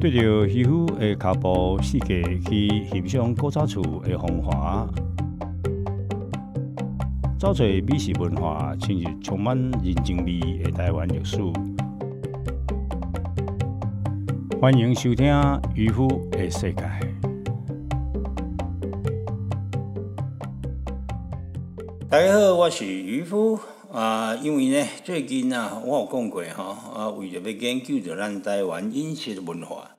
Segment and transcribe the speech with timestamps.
[0.00, 4.88] 对着渔夫的脚步世界去欣赏古早厝的风华，
[7.38, 11.36] 找找美食文化，进入充满人情味的台湾历史。
[14.58, 15.26] 欢迎收听
[15.74, 16.82] 《渔夫的世界》。
[22.08, 23.60] 大家好，我是渔夫
[23.92, 24.34] 啊。
[24.36, 29.96] 因为呢，最近啊，我有讲过哈啊，为着要研究着咱台湾饮食文化，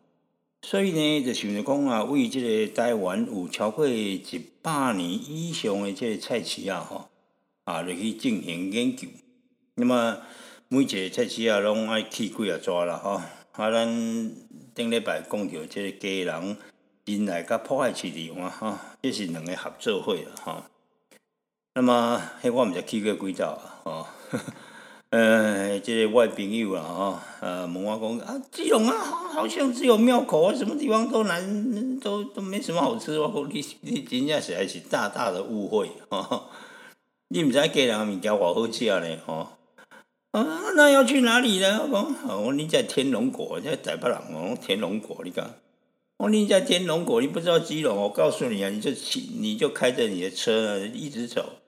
[0.62, 4.24] 所以呢，就想着讲啊，为即个台湾有超过一
[4.62, 7.10] 百年以上的即个菜市啊，吼
[7.66, 9.08] 啊，就去进行研究。
[9.76, 10.18] 那么
[10.68, 13.22] 每一个菜市啊，拢爱去几啊抓啦，吼
[13.52, 14.32] 啊，咱
[14.74, 16.58] 顶礼拜讲着即个家人
[17.06, 20.64] 人来甲破坏市场啊，吼，这是两个合作会啦，吼。
[21.74, 24.08] 那么，迄我毋知去过几早啊，吼，
[25.12, 33.18] 呃，即个我朋友啊，吼，呃，问我讲啊，基隆啊，好像只有庙口啊，什么地方都难，都都没什么好吃。
[33.18, 36.50] 我讲你你真正实在是大大的误会，吼，
[37.30, 39.48] 你毋知家人物件偌好食呢，吼，
[40.32, 41.88] 啊，那要去哪里呢？
[41.90, 45.50] 我讲，我你在天龙国，在台北人哦，天龙国，你讲，
[46.18, 51.60] 我你在天龙国，你不知道基隆，我告诉你啊，你就骑，你就开着你的车一直走。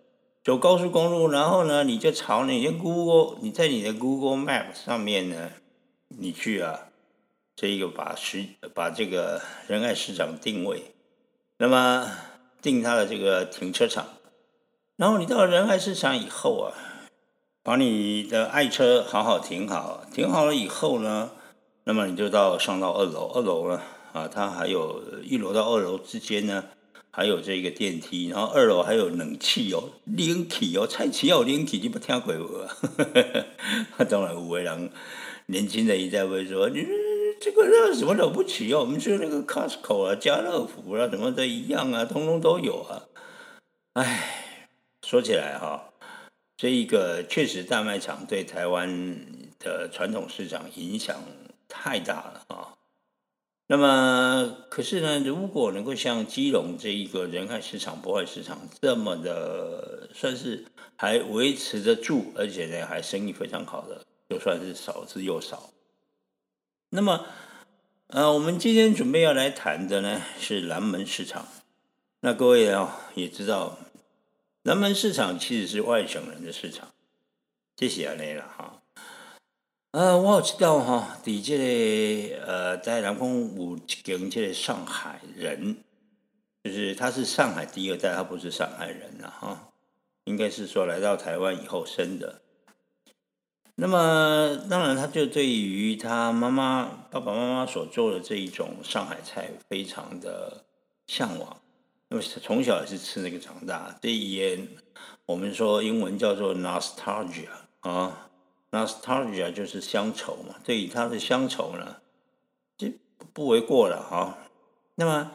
[0.43, 5.51] 走高速公路，然后呢，你就朝你的 Google，你在你的 Google Map 上面呢，
[6.09, 6.89] 你去啊，
[7.55, 10.91] 这一个把市把这个仁爱市场定位，
[11.59, 12.11] 那么
[12.61, 14.05] 定它的这个停车场，
[14.97, 16.75] 然后你到了仁爱市场以后啊，
[17.63, 21.31] 把你的爱车好好停好，停好了以后呢，
[21.85, 26.65] 那么你就到上到二楼，二楼呢啊，它还有一楼到二楼之间呢。
[27.15, 32.65] 还有这个电梯，然后二楼还有冷气哦，冷气哦，菜市有冷气，你不听过无？
[34.09, 34.91] 当然有的人
[35.45, 36.83] 年轻的一代会说：“你
[37.39, 38.79] 这个那什么了不起哦？
[38.79, 43.03] 我们去那个 Costco 啊、家乐福啊，什么的一样啊，通通都有啊。”
[43.93, 44.67] 哎，
[45.05, 45.93] 说起来哈，
[46.57, 49.15] 这一个确实大卖场对台湾
[49.59, 51.15] 的传统市场影响
[51.67, 52.73] 太大了啊。
[53.65, 60.65] 那么，可是呢，如果能够像基隆这一个人海市场、博爱市场这么的，算是
[60.97, 65.71] 还维持得住，而且呢还生意非常好的，就算是少之又少。
[66.89, 67.25] 那么，
[68.07, 71.47] 呃，我们今天准备要来谈的呢是南门市场。
[72.19, 73.79] 那各位啊也知道，
[74.63, 76.89] 南门市场其实是外省人的市场，
[77.77, 78.82] 这些来了哈。
[79.93, 85.77] 呃，我有知道哈，伫这个呃，在南丰有一间这个上海人，
[86.63, 89.69] 就是他是上海第二代，他不是上海人了哈，
[90.23, 92.41] 应该是说来到台湾以后生的。
[93.75, 100.65] 那么当然，他就对于他妈妈、爸爸妈妈所做的这一种上海菜非常的
[101.05, 101.61] 向往，
[102.09, 103.95] 因为从小也是吃那个长大。
[104.01, 104.59] 这也
[105.27, 107.49] 我们说英文叫做 nostalgia
[107.81, 108.31] 啊。
[108.73, 112.01] Nostalgia 就是乡愁嘛，对于他的乡愁呢，
[112.75, 112.87] 就
[113.31, 114.39] 不为过了哈。
[114.95, 115.31] 那么，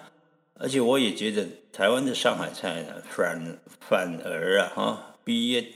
[0.54, 5.72] 而且我也觉得台湾的上海菜呢，反反而啊哈，比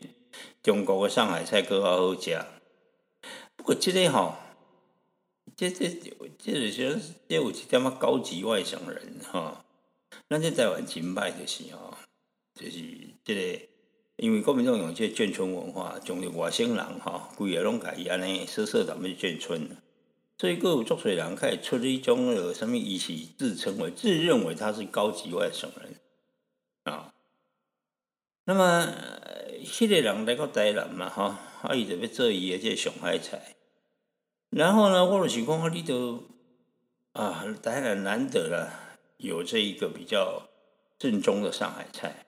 [0.61, 2.45] 中国的上海菜更好好食。
[3.55, 4.41] 不过这个哈，
[5.57, 5.89] 这这
[6.37, 9.65] 这是说这有一点么高级外省人哈，
[10.29, 11.97] 咱这台湾清败的是哦，
[12.55, 12.81] 就是
[13.25, 13.72] 这个。
[14.17, 19.77] 因为国民党用这眷村文化，从外省人哈，规个拢改伊安尼说说咱们眷村，
[20.39, 23.13] 所以各有作水人开始出一种呃，什么意思？
[23.39, 25.95] 自称为自认为他是高级外省人
[26.85, 27.13] 啊。
[28.45, 28.95] 那么，
[29.65, 33.57] 迄个人来到台南嘛哈，啊，伊就要做伊的这上海菜。
[34.51, 36.23] 然后呢，我就想讲，你都
[37.15, 38.71] 啊，台南难得了，
[39.17, 40.49] 有这一个比较
[40.99, 42.27] 正宗的上海菜。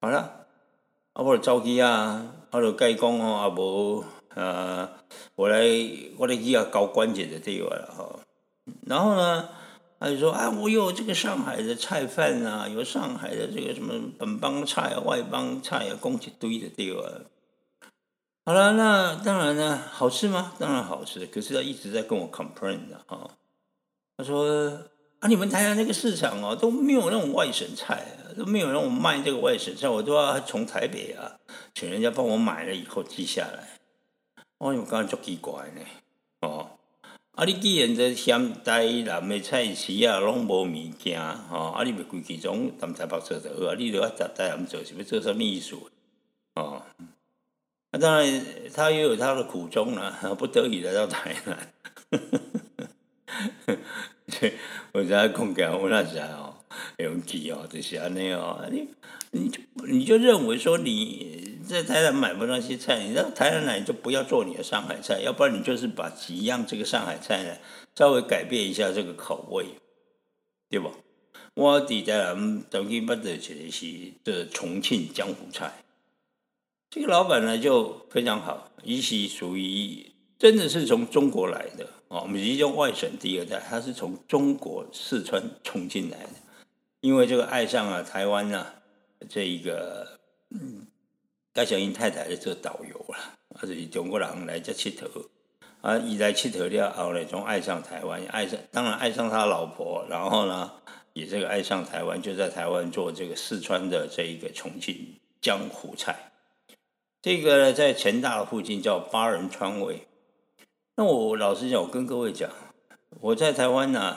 [0.00, 0.43] 好了。
[1.14, 4.04] 啊，我走去啊，我就甲伊讲哦，啊无，
[4.34, 4.88] 呃，
[5.36, 5.64] 我来，
[6.18, 8.18] 我来去啊搞关节的地方了哈。
[8.84, 9.48] 然后呢，
[10.00, 17.00] 他就说啊，我有这个上海的菜饭啊，有上海的这个什么本帮菜啊、外帮菜啊，供一堆的地方。
[18.44, 20.54] 好了，那当然呢，好吃吗？
[20.58, 21.24] 当然好吃。
[21.26, 23.30] 可是他一直在跟我 complain 的哈。
[24.16, 24.80] 他说
[25.20, 28.04] 啊，你们台湾那个市场哦，都没有那种外省菜。
[28.36, 31.38] 都没有让我卖这个外省菜，我都要从台北啊，
[31.74, 33.68] 请人家帮我买了以后寄下来。
[34.58, 35.80] 我我刚刚足奇怪呢，
[36.40, 36.70] 哦，
[37.32, 41.20] 啊，你既然在咸台南的菜市啊，拢无物件，
[41.50, 45.76] 哦，啊，你咪规矩种南台北做就好啊，你都要在台南做，是要做什么意思？
[46.54, 46.82] 哦，
[47.90, 51.58] 那当然，他也有他的苦衷啦，不得已来到台南。
[54.92, 56.53] 我在讲讲我那时候
[56.98, 58.88] 用气哦，就是安尼哦，你
[59.30, 67.56] 你就你就认为说你在台南买不到那些菜，你在台南来就不要做你的上海菜，要不然你就是把几样这个上海菜呢
[67.94, 69.66] 稍微改变一下这个口味，
[70.68, 70.90] 对不？
[71.54, 73.86] 我伫台南曾经捌到一个是
[74.24, 75.84] 这重庆江湖菜，
[76.90, 82.22] 这个老板呢就非常好，伊是属于真的是从中国来的哦。
[82.22, 86.30] 我们是用外省第二代，他是从中国四川重庆来的，
[87.04, 88.66] 因为这个爱上了台湾呢，
[89.28, 90.18] 这一个
[90.48, 90.86] 嗯，
[91.52, 93.18] 戴小英太太的这个导游了，
[93.54, 95.26] 啊，是中国人来这佚佗，
[95.82, 100.72] 啊，一来佚佗了后呢，从爱上台湾，爱上当然爱上他老婆，然后呢，
[101.12, 106.32] 也这个爱上台湾，就在台湾做这个四川的这一个重庆江湖菜，
[107.20, 110.08] 这个在成大附近叫八人川味。
[110.96, 112.48] 那我老实讲，我跟各位讲，
[113.20, 114.16] 我在台湾呢，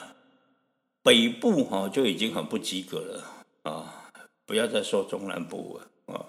[1.08, 3.24] 北部哈就已经很不及格了
[3.62, 4.10] 啊！
[4.44, 6.26] 不要再说中南部了啊！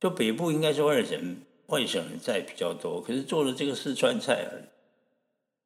[0.00, 4.48] 就北部应该是外省外省人在比较多，可是做的这个四川菜啊，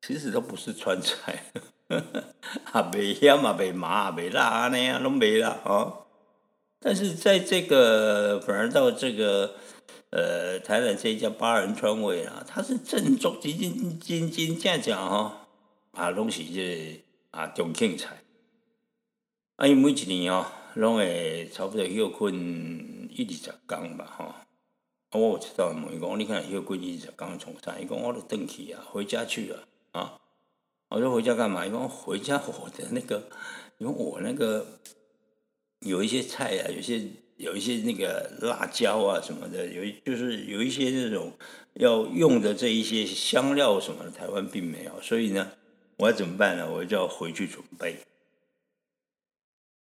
[0.01, 1.45] 其实都不是川菜，
[2.73, 6.03] 啊，没香嘛，没麻，没辣啊那样都没了啊！
[6.81, 9.55] 但是在这个反而到这个。
[10.15, 15.33] 呃，台南这一家八人川味啊，它是正宗，真真真真正正吼，
[15.93, 18.22] 啊，拢是这啊重庆菜。
[19.63, 20.45] 啊，因每一年哦，
[20.75, 24.25] 拢会差不多休困一二十天吧，吼。
[24.25, 24.45] 啊，
[25.13, 27.79] 我知道问伊讲，你看休困一二十天从啥？
[27.79, 30.19] 伊讲我都回去啊，回家去了啊。
[30.89, 31.65] 我说回家干嘛？
[31.65, 33.23] 伊讲回家我的那个，
[33.79, 34.67] 因为我那个
[35.79, 37.01] 有一些菜啊，有些。
[37.39, 41.33] 有一些那个辣椒啊什么的，有就是有一些那种
[41.75, 45.51] 要用的这一些香料什么的，台湾并没有，所以呢，
[45.97, 46.71] 我要怎么办呢？
[46.71, 47.97] 我就要回去准备。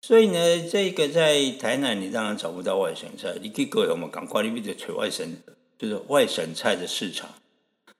[0.06, 5.38] 所以呢，这个在台南你当然找不到外省菜，你可以各我们赶快你必须取外省，
[5.78, 7.30] 就是外省菜的市场。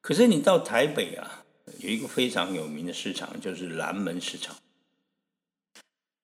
[0.02, 1.46] 可是你到台北啊，
[1.80, 4.58] 有一个非常有名的市场，就是南门市场。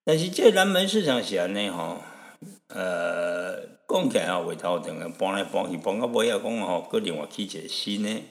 [0.04, 2.02] 但是这南门市场是安呢，哈。
[2.68, 8.22] 呃，讲起来啊，回头等搬来搬去，搬到尾啊，讲哦，个另外起一个新呢。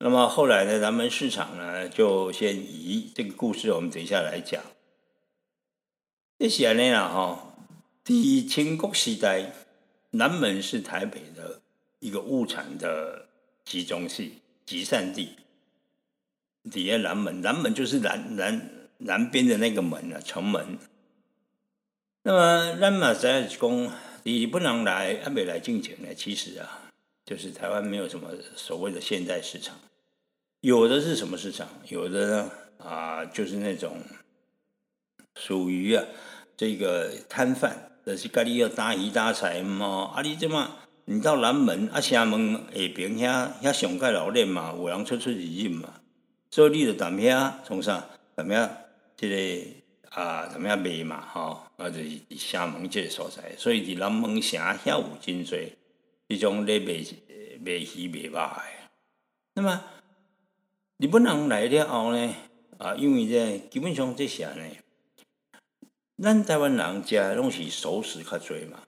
[0.00, 4.60] 那么后来呢，南门市场呢，就先移这个故事，我们等一下来讲。
[6.38, 7.56] 这些年啊，哈，
[8.04, 9.52] 第一清国时代，
[10.10, 11.62] 南门是台北的
[11.98, 13.26] 一个物产的
[13.64, 15.30] 集中地、集散地。
[16.70, 20.78] 底下南门，南门就是南南南边的那个门啊，城门。
[22.22, 23.92] 那么，咱嘛在讲，
[24.24, 26.14] 你不能来，还没来进前呢。
[26.14, 26.92] 其实啊，
[27.24, 29.74] 就是台湾没有什么所谓的现代市场，
[30.60, 31.66] 有的是什么市场？
[31.88, 33.98] 有的呢啊，就是那种
[35.36, 36.02] 属于啊
[36.56, 40.10] 这个摊贩，就是家里要打鱼打菜嘛。
[40.14, 40.68] 啊，你怎么
[41.04, 46.00] 你到南门啊，厦门下边遐遐上盖老练嘛，有人出出入入嘛，
[46.50, 48.04] 所以你就踮遐从啥
[48.34, 48.68] 踮遐
[49.16, 49.66] 这个。
[50.08, 51.20] 啊，怎么样卖嘛？
[51.30, 55.68] 吼，啊，就是伫厦门这个所在，所以伫南门城遐有真侪
[56.26, 57.04] 迄种咧卖
[57.62, 58.62] 卖鱼卖肉的。
[59.52, 59.78] 那么
[60.96, 62.34] 日本人来了后呢？
[62.78, 64.62] 啊，因为这基本上这些呢，
[66.18, 68.78] 咱台湾人食拢是熟食较多嘛，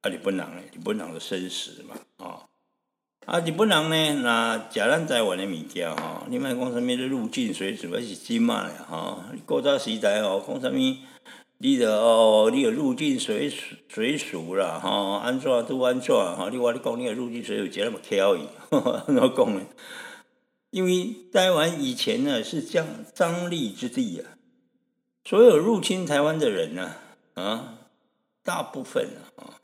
[0.00, 2.40] 啊，日本人呢，日本人的生食嘛，哦。
[3.26, 9.22] 啊，日本人呢，那食咱台湾的物件吼，你莫讲啥物咧入境水煮，还是金嘛咧吼？
[9.44, 10.96] 古早时代哦，讲啥物，
[11.58, 13.52] 你着哦，你着入境水
[13.86, 16.48] 水煮啦吼，安怎都安怎吼？
[16.48, 18.48] 你话你讲你个入境水煮食那么巧伊，
[19.06, 19.60] 怎讲呢？
[20.70, 24.38] 因为台湾以前呢是将张力之地啊，
[25.24, 26.94] 所有入侵台湾的人呢，
[27.34, 27.78] 啊，
[28.42, 29.58] 大部分啊。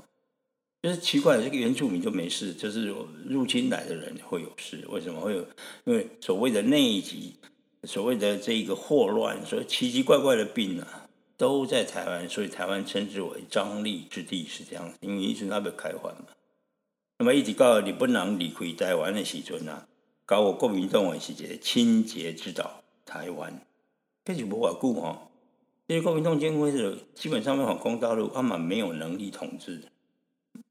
[0.82, 2.94] 就是奇怪，这个原住民就没事，就是
[3.24, 4.86] 入侵来的人会有事。
[4.88, 5.44] 为什么会有？
[5.82, 7.34] 因为所谓的内急，
[7.82, 14.92] 所谓的这个霍乱，所以奇奇怪怪的病啊，都在台湾，所以台湾称之为张力之地，是这样。
[15.00, 16.26] 因为一直那边开放嘛。
[17.18, 19.88] 那么一直到你不能离开台湾的时阵啊，
[20.24, 23.60] 搞我国民党是一个清洁之岛台湾，
[24.24, 25.25] 这就无偌久哈。
[25.88, 29.82] 这些国民党监会是基本上反攻大陆，他们没有能力统治。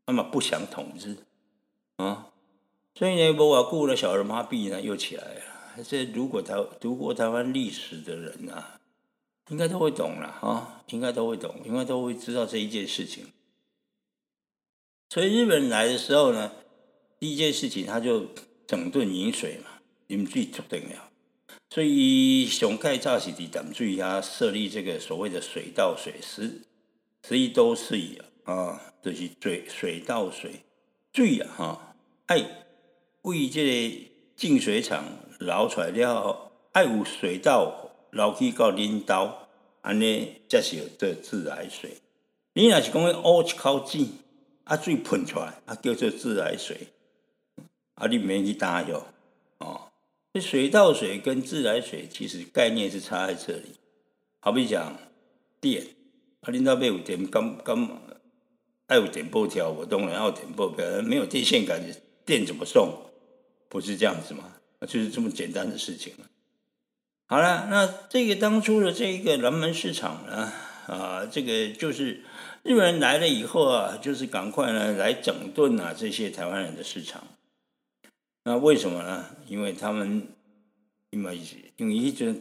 [0.08, 1.18] 那么不想统治
[1.96, 2.32] 啊，
[2.94, 5.84] 所以呢，无瓦固的小儿麻痹呢又起来了。
[5.84, 8.80] 这如果台读过台湾历史的人啊，
[9.50, 13.26] 应该都会懂了啊，应该都会懂，应该都会知道这一件事情。
[15.10, 16.52] 所以日本人来的时候呢，
[17.18, 18.28] 第一件事情他就
[18.68, 21.15] 整顿饮水嘛，饮水足重要。
[21.76, 26.62] 所以上盖造是伫淡水遐设立这个所谓的水稻水师，
[27.28, 27.98] 实际都是
[28.46, 30.62] 啊，就是水水稻水
[31.12, 31.96] 水啊，哈，
[32.28, 32.38] 爱
[33.24, 34.06] 为这个
[34.38, 35.04] 净水厂
[35.40, 39.34] 捞出来了后，爱有水稻捞去到恁兜，
[39.82, 41.98] 安尼才是做自来水。
[42.54, 44.14] 你若是讲要挖一口井，
[44.64, 46.88] 啊水喷出来，啊叫做自来水，
[47.96, 49.06] 啊你免去担哟，
[50.40, 53.76] 水稻水跟自来水其实概念是差在这里。
[54.40, 54.98] 好比讲
[55.60, 55.84] 电，
[56.42, 58.02] 啊，领导要有电，刚刚
[58.88, 61.82] 爱有电波条，我当然要电波条，没有电线杆，
[62.26, 62.92] 电怎么送？
[63.70, 64.52] 不是这样子吗？
[64.88, 66.14] 就是这么简单的事情
[67.28, 70.54] 好了，那这个当初的这一个南门市场呢，
[70.86, 72.24] 啊，这个就是
[72.62, 77.24] 日本人来了以后啊，就是赶快呢来整顿啊这些台湾人的市场。
[78.48, 79.26] 那为什么呢？
[79.48, 80.28] 因为他们
[81.10, 81.40] 因为
[81.78, 82.40] 因为一种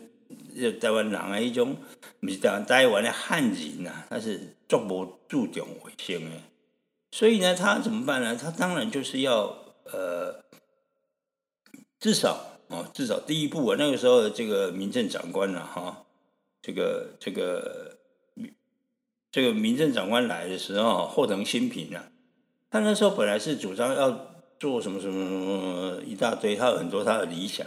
[0.79, 1.77] 台湾人啊，一种
[2.21, 6.37] 不是台台湾的汉人呐，他是足无注重卫生的，
[7.11, 8.37] 所以呢，他怎么办呢？
[8.37, 10.45] 他当然就是要呃，
[11.99, 16.05] 至少哦，至少第一步啊，那个时候这个民政长官呢，哈，
[16.61, 17.97] 这个这个
[19.33, 22.11] 这个民政长官来的时候，后藤新平啊，
[22.69, 24.34] 他那时候本来是主张要。
[24.59, 27.67] 做什么什么什么一大堆，他有很多他的理想。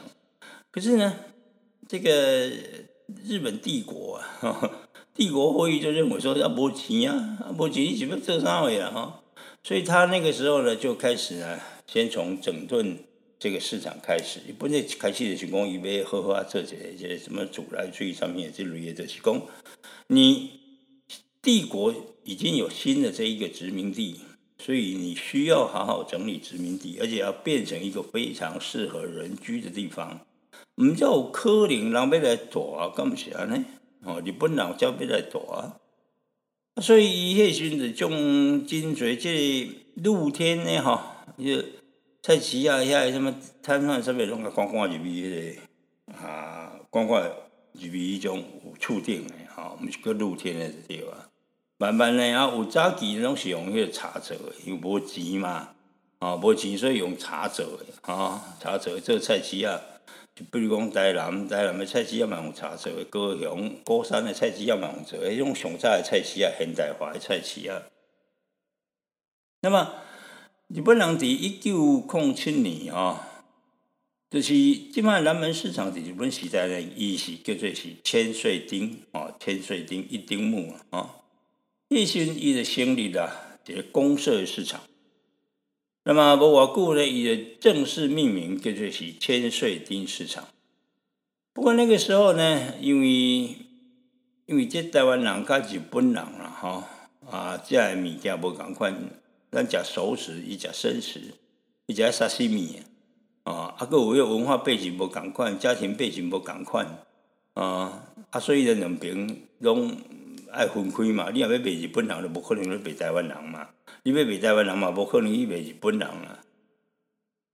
[0.71, 1.15] 可是呢，
[1.87, 2.49] 这个
[3.23, 4.71] 日本帝国啊，
[5.13, 8.91] 帝国会议就认为说要拨钱啊，拨钱你怎么做啥位啊？
[8.91, 9.23] 哈，
[9.63, 12.97] 所以他那个时候呢，就开始呢，先从整顿
[13.39, 14.39] 这个市场开始。
[14.57, 19.41] 不是开始的是讲，以为好好做这些什么主来注意上面这类的是讲，
[20.07, 20.51] 你
[21.41, 24.19] 帝国已经有新的这一个殖民地。
[24.59, 30.19] 所以你需要好好整理殖民地，而且要变成一个非常适合人居的地方。
[30.81, 33.63] 唔叫可能人要来住啊，咁是安尼？
[34.03, 35.77] 哦，日本人叫要来住啊。
[36.81, 41.01] 所以伊迄时阵就种真侪即露天的吼，
[41.37, 41.63] 就
[42.21, 51.11] 菜市啊，遐什么摊贩上面拢个观光入去迄个啊，观光入去迄种有厝顶的吼，毋是个露天的地方。
[51.79, 55.75] 慢慢呢，啊，有早期拢是用迄个茶做的，因无钱嘛，
[56.17, 59.79] 啊，无钱所以用茶做的，啊，茶做做菜市啊，
[60.33, 67.83] 就比如讲台南，台南的菜市啊嘛用茶做的，高雄、高山的菜市啊嘛用做，迄种上早的菜市啊，现代化的菜市啊。
[69.61, 69.93] 那么
[70.69, 73.43] 日本人伫一九零七年啊，
[74.31, 81.13] 就是即卖南门市场伫日本时代呢，伊是叫做是千岁町啊，千岁町一丁目啊。
[81.89, 84.81] 叶新伊的成立了这个公社市场，
[86.03, 90.49] 那么无偌久呢，伊的正式命名叫做是千岁町市场。
[91.53, 93.07] 不过那个时候呢，因为
[94.47, 96.83] 因为这台湾人甲日本人啦，吼
[97.31, 98.93] 啊，食的物件无共款，
[99.49, 101.21] 咱食熟食，伊食生食，
[101.85, 102.81] 伊食沙西米
[103.43, 106.85] 啊，啊，个有迄文化背景无共款，家庭背景无共款
[107.53, 109.95] 啊，啊，所以呢，两边拢。
[110.51, 111.29] 爱分开嘛？
[111.31, 113.69] 你若要卖日本人，就无可能去卖台湾人嘛。
[114.03, 116.39] 你要卖台湾人嘛，无可能去卖日本人啦。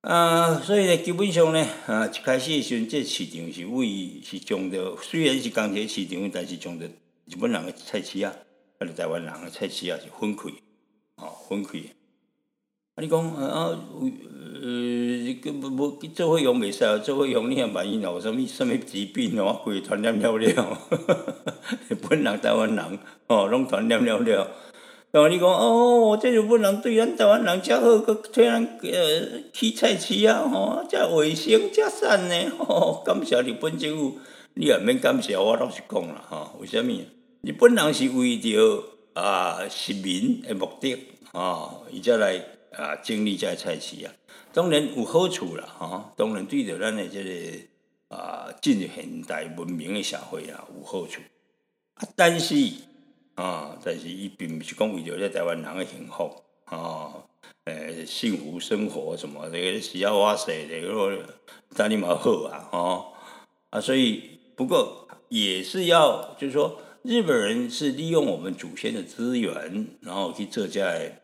[0.01, 6.85] 啊，所以咧，基本上咧，啊，一开始的时阵，这市场是为是种着，虽然是钢铁市场，但是种着
[7.25, 8.33] 日本人诶菜市啊，
[8.79, 10.49] 啊，台湾人诶菜市啊是分开，
[11.15, 11.79] 哦，分开。
[12.95, 13.71] 啊，你讲啊，
[14.61, 20.77] 呃，个无无做伙用袂使哦，做伙用你也万一有啥物啥物疾病哦，规传染了了，
[21.89, 24.47] 日 本人、台湾人哦，拢传染了了。
[25.09, 34.19] 然后你讲哦，这就不能对咱台湾人遮好，佮替咱呃去菜市啊，吼，遮卫生、遮善呢，吼，感谢日本政府，
[34.53, 37.07] 你也免感谢我，老实讲啦，吼，为虾米？
[37.41, 38.83] 日本人是为着
[39.13, 40.95] 啊市民诶目的
[41.31, 42.39] 啊，伊才来。
[42.75, 44.11] 啊，经历在菜市啊，
[44.51, 51.21] 当然有好处啦，吼，当然对着咱的这个啊进入现代文明的社会啊有好处。
[51.93, 52.55] 啊，但是
[53.35, 57.13] 啊，但是伊并不是讲为着咧台湾人的幸福啊，
[57.65, 61.39] 诶，幸福生活什么这个是要哇塞的，个
[61.75, 63.13] 当你嘛好啊，吼
[63.69, 71.19] 啊，所以不过也是要，就是说日本人是利用我们祖先的资源，然后去做在。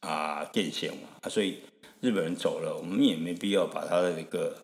[0.00, 1.58] 啊，电线嘛，啊，所以
[2.00, 4.56] 日本人走了，我们也没必要把他的那个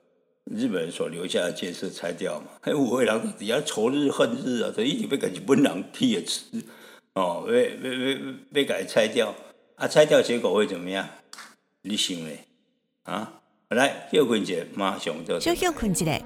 [0.45, 2.47] 日本人所留下的建设拆掉嘛。
[2.63, 6.43] 还五位郎底下仇日恨日啊，这一定被日本人踢也吃
[7.15, 8.21] 哦， 被被被
[8.53, 9.35] 被改拆掉
[9.77, 11.09] 啊，拆掉结果会怎么样？
[11.83, 12.41] 你想嘞
[13.05, 13.41] 啊？
[13.71, 15.39] 来，休困一下，马上就。
[15.39, 16.21] 休休困一下，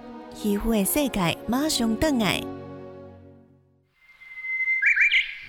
[0.44, 2.40] 渔夫的世界马上登来。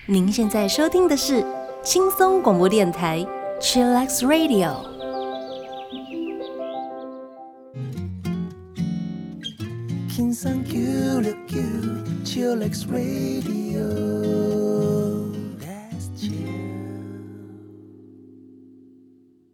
[0.06, 1.44] 您现在收听的是
[1.84, 3.24] 轻松广播电台
[3.62, 4.74] Chillax Radio。
[10.10, 11.62] 轻松 Q 六 Q
[12.24, 13.82] Chillax Radio。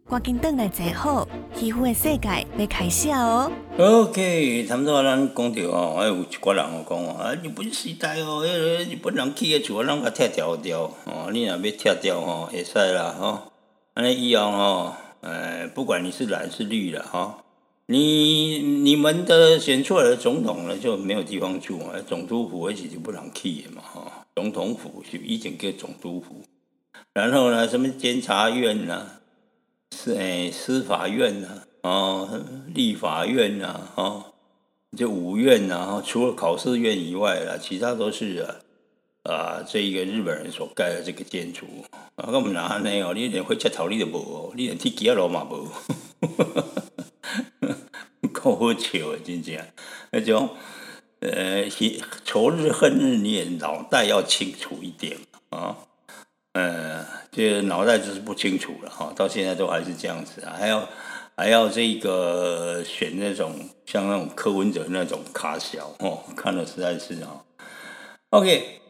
[0.09, 1.27] 赶紧等来坐好，
[1.61, 3.51] 渔夫的世界要开始哦。
[3.77, 11.29] OK，差不多咱讲着哦，还有一寡人哦讲哦，啊，日本时代哦，迄个日本人起个厝，咱甲拆掉掉哦。
[11.31, 13.48] 你若要拆掉哦，会使啦吼。
[13.99, 17.43] 安尼以后吼，呃，不管你是蓝是绿了哈，
[17.87, 24.25] 你你们的选出来的总统呢就没有地方住啊，总督府其实不能起的嘛哈。
[24.37, 26.43] 总统府是以前叫总督府，
[27.11, 29.05] 然后呢，什么监察院呢？
[29.93, 32.41] 是诶，司法院呐，哦，
[32.73, 34.23] 立法院呐，哦，
[34.95, 38.55] 就五院呐，除了考试院以外啦，其他都是啊，
[39.23, 41.65] 啊，这一个日本人所盖的这个建筑，
[42.15, 45.67] 啊，我们哪呢哦，你连会吃头你都无哦，你连踢几下罗马无，
[48.31, 49.57] 够好笑啊，真正
[50.11, 50.49] 那种，
[51.19, 51.69] 呃，
[52.23, 55.17] 仇日恨日，你也脑袋要清楚一点
[55.49, 55.77] 啊。
[56.53, 60.89] 呃，这脑袋就是不清楚了哈，到现在都还是这样子啊，还要
[61.37, 63.53] 还要这个选那种
[63.85, 67.43] 像那种柯文哲那种卡小哦，看了实在是啊。
[68.31, 68.81] OK，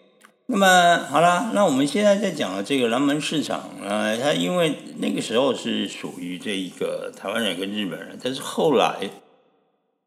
[0.52, 9.12] 那么好了，那我们现在在讲的这个南门市场呃，它因为那个时候是属于这一个台湾人跟日本人，但是后来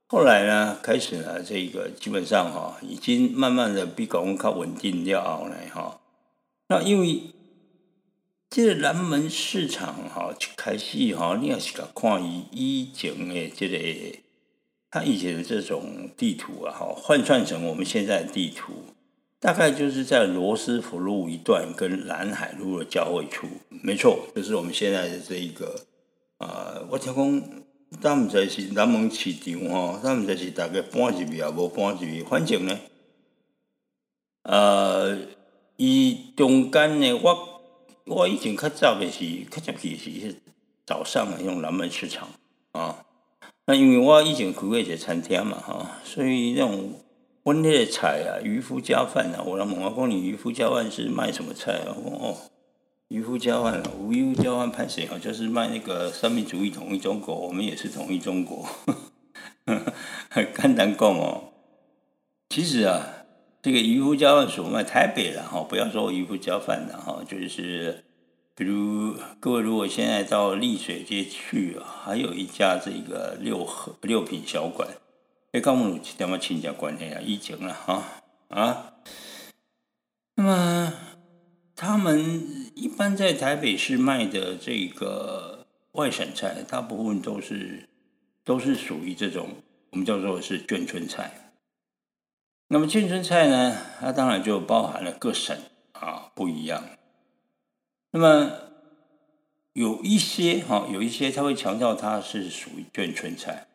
[0.09, 6.01] 后来呢，开始呢，这个基本上哈，已经慢慢的比港靠稳定掉了哈，
[6.69, 7.23] 那因为。
[8.55, 14.19] 这个南门市场哈，一开始哈，你也是甲看以以前的这个，
[14.91, 18.75] 他以前的这种地图啊，哈，换算成我们现在的地图，
[19.42, 23.48] 大概就是在罗斯福路一段跟南海路的交汇处，
[23.83, 25.74] 没错，就是我们现在的这一个
[26.38, 27.42] 啊，我听讲，
[28.00, 32.78] 他们在是南门市场哈，他们在是大概搬入去也无搬入去，反正呢，
[34.44, 35.18] 呃，
[35.76, 37.48] 伊中间呢，我。
[38.05, 40.35] 我以前较早的是，较早去是
[40.85, 42.28] 早上啊，用南门市场
[42.72, 43.05] 啊。
[43.66, 46.94] 那因为我以前开过一些餐厅嘛，哈，所以那种
[47.44, 51.96] 温热菜啊，渔夫加饭啊，我问我讲你渔夫加饭是卖什么菜啊？
[51.96, 52.37] 哦，
[53.09, 55.18] 渔夫加饭，渔夫加饭派谁啊？
[55.18, 58.66] 就是卖那个三民主义统一中国，我们也是统一中国。
[60.28, 61.52] 很难讲哦。
[62.48, 63.18] 其实啊。
[63.64, 68.02] 这个渔夫家饭所卖台北了哈，不要说渔夫交饭了哈，就是
[68.57, 74.88] 比如各位如果现在到丽水街去啊，还有一家这个六合六品小馆，
[75.53, 78.03] 哎，跟我们有点么亲家关系啊，以前了哈
[78.49, 78.95] 啊。
[80.35, 80.95] 那么
[81.77, 87.88] 他们一般在台北市卖的这个外省菜，大部分都是
[88.43, 89.57] 都是属于这种
[89.91, 91.53] 我们叫做是眷村菜。
[92.69, 95.55] 那么眷村菜呢，它当然就包含了各省
[95.93, 96.83] 啊不一样。
[98.12, 98.53] 那么
[99.75, 103.67] 有一些哈，有一些他会强调它是属于眷村菜，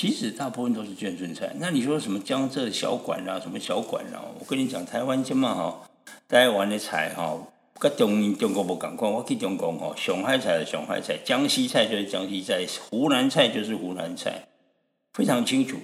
[0.00, 1.52] 其实大部分都是眷村菜。
[1.58, 4.22] 那你说什么江浙小馆啊，什么小馆啊？
[4.38, 5.90] 我跟你讲，台湾今嘛哈，
[6.28, 7.36] 台湾的菜哈，
[7.80, 9.10] 跟中中国不共款。
[9.10, 14.46] 我去中国哈，上海菜是上海菜，江西菜就是江西菜，湖南菜就是湖南菜，
[15.14, 15.76] 非常清楚。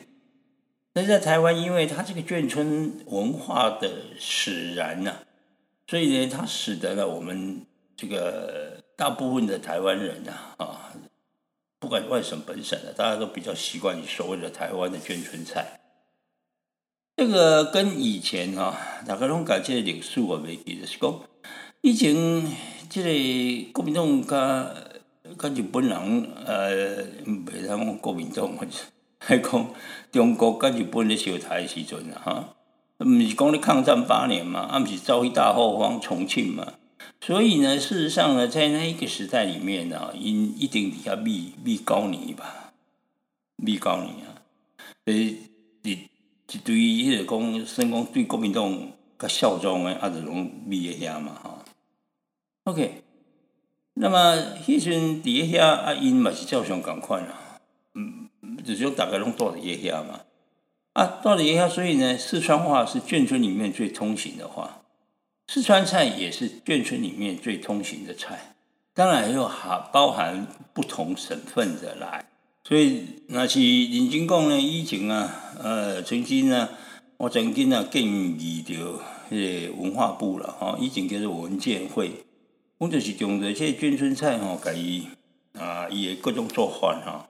[0.92, 5.16] 那在台湾，因为它这个眷村文化的使然呐，
[5.88, 10.92] 所以呢，它使得了我们这个大部分的台湾人呐，啊，
[11.84, 15.80] 不管外省本省的，大家都比较习惯于所谓的台湾的眷村菜。
[17.14, 18.74] 这个跟以前哈，
[19.06, 21.20] 大家拢讲这个历史我未记得是讲，
[21.82, 22.16] 以前
[22.88, 24.74] 这个国民党加
[25.38, 28.50] 加日本人，呃，袂当讲国民党。
[29.18, 29.68] 还讲
[30.10, 32.48] 中国跟日本咧相台的时阵啊，哈，
[33.00, 36.72] 毋是讲咧抗战八年嘛，啊，毋是遭遇大后方重庆嘛，
[37.26, 42.74] 所以呢，事实上呢，在那一个时代里面呢，因一定底下密密高年吧，
[43.56, 44.44] 密高你啊，
[45.06, 45.38] 所以，
[45.84, 51.64] 一一堆迄个讲，算讲对国民党较效忠的，啊，就拢密一下嘛，哈
[52.64, 53.02] ，OK，
[53.94, 57.58] 那么迄阵伫遐啊，因嘛是照常共款啊。
[58.66, 60.20] 只有大概拢住在遐嘛，
[60.92, 64.82] 啊，住在遐，所以呢，四川话是眷村里面最通行的话，
[65.46, 68.54] 四川菜也是眷村里面最通行的菜，
[68.94, 72.24] 当然又含包含不同省份的来
[72.64, 76.70] 所以那是认真讲呢，以前啊，呃，曾经呢，
[77.18, 78.74] 我曾经啊建议着
[79.30, 82.10] 迄个文化部了吼，以前叫做文建会，
[82.78, 85.06] 阮就是用着这眷村菜吼，甲伊
[85.58, 87.26] 啊，伊的各种做法吼，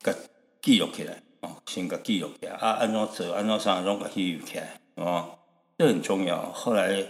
[0.00, 0.12] 甲
[0.60, 5.38] 记录起来，哦，先甲记录起来，啊，安怎做，安怎啥，拢甲记录起来，哦，
[5.78, 6.50] 这很重要。
[6.50, 7.04] 后来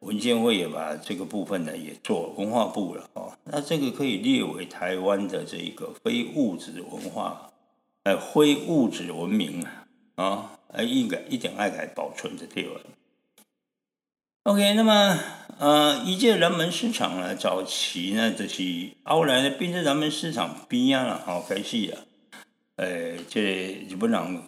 [0.00, 7.50] 文建会也把这个部分呢也做文化部了，哦，那这个可以列为台湾的这个非物质文化，
[8.04, 12.80] 呃，非物质文明啊，啊，呃，应该一定爱来保存着对吧
[14.44, 15.18] ？OK，那么
[15.58, 22.04] 呃，一届人门市场呢，早期呢就是后来呢变成人门市场边啊，好开始啊，
[22.76, 23.40] 呃，这
[23.88, 24.42] 日本人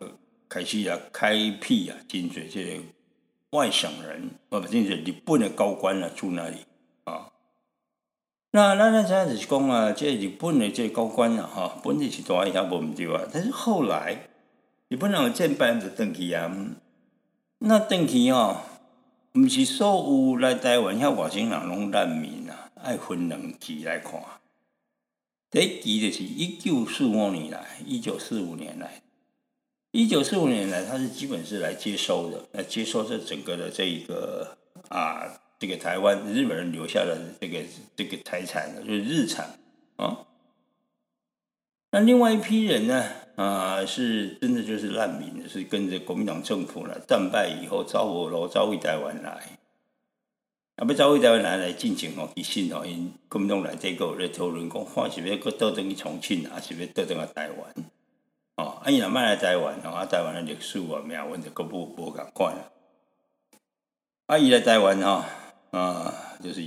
[0.49, 2.83] 开始啊开辟啊，真侪这个
[3.51, 6.59] 外省人，啊，不，真是日本的高官啊住那里
[7.05, 7.33] 啊。
[8.51, 14.29] 那咱咱才就是讲啊，这日本的这高官啊，哈，本来是大一下无毋对啊，但是后来
[14.89, 16.55] 日本人建班就登去啊，
[17.61, 18.63] 那登去哦，
[19.35, 24.21] 毋是所有来台湾遐外省人拢难民啊，爱分两期来看。
[25.51, 29.01] 第一期就是一九四五年来，一九四五年来。
[29.91, 34.57] 一九四五年来，他是基本是来接收的，来接收这整个的这一个
[34.91, 37.59] 啊，这个台湾日本人留下的这个
[37.97, 39.59] 这个财产的，就是日产
[39.97, 40.27] 啊。
[41.91, 43.03] 那另外一批人呢，
[43.37, 49.31] 啊，是真的就是难民，是跟着国民党政府呢战败以后，招我罗招回台湾来，
[50.77, 57.75] 啊，要招回台湾来来进行哦，其实哦，因国民党来这个来讨论讲，看是要搁倒转去重庆，还是要倒转去台湾。
[58.59, 62.67] 哦，啊，伊若卖来台湾，啊，台湾的历史啊、命运就佫无无共款啊。
[64.27, 65.23] 啊，伊来台湾吼，
[65.71, 66.61] 啊，就是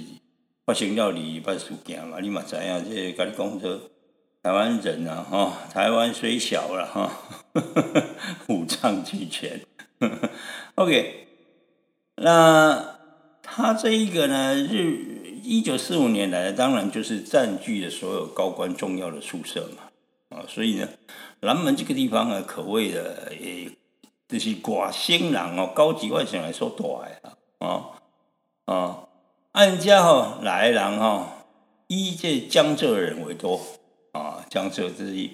[0.65, 3.81] 发生了二八事件嘛，你嘛知影，即甲你讲说，
[4.41, 7.11] 台湾人啊，吼，台湾虽小了哈，
[8.47, 9.59] 五脏 俱全。
[10.75, 11.27] OK，
[12.15, 12.99] 那
[13.43, 20.87] 他这一个呢，日一九四五年来，当然就是占据了所有高官重要的宿舍嘛，啊，所以呢。
[21.43, 23.75] 南门这个地方啊，可谓的诶，
[24.27, 26.85] 就是寡兴人哦，高级外省来说大
[27.57, 27.97] 啊，
[28.67, 29.07] 啊啊，
[29.53, 31.25] 按家吼来人吼，
[31.87, 33.59] 以这江浙人为多
[34.11, 35.31] 啊，江浙之一，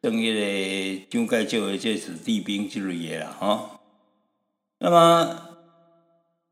[0.00, 3.80] 等于咧蒋介石的这子弟兵之类的啦，哈。
[4.80, 5.40] 那么，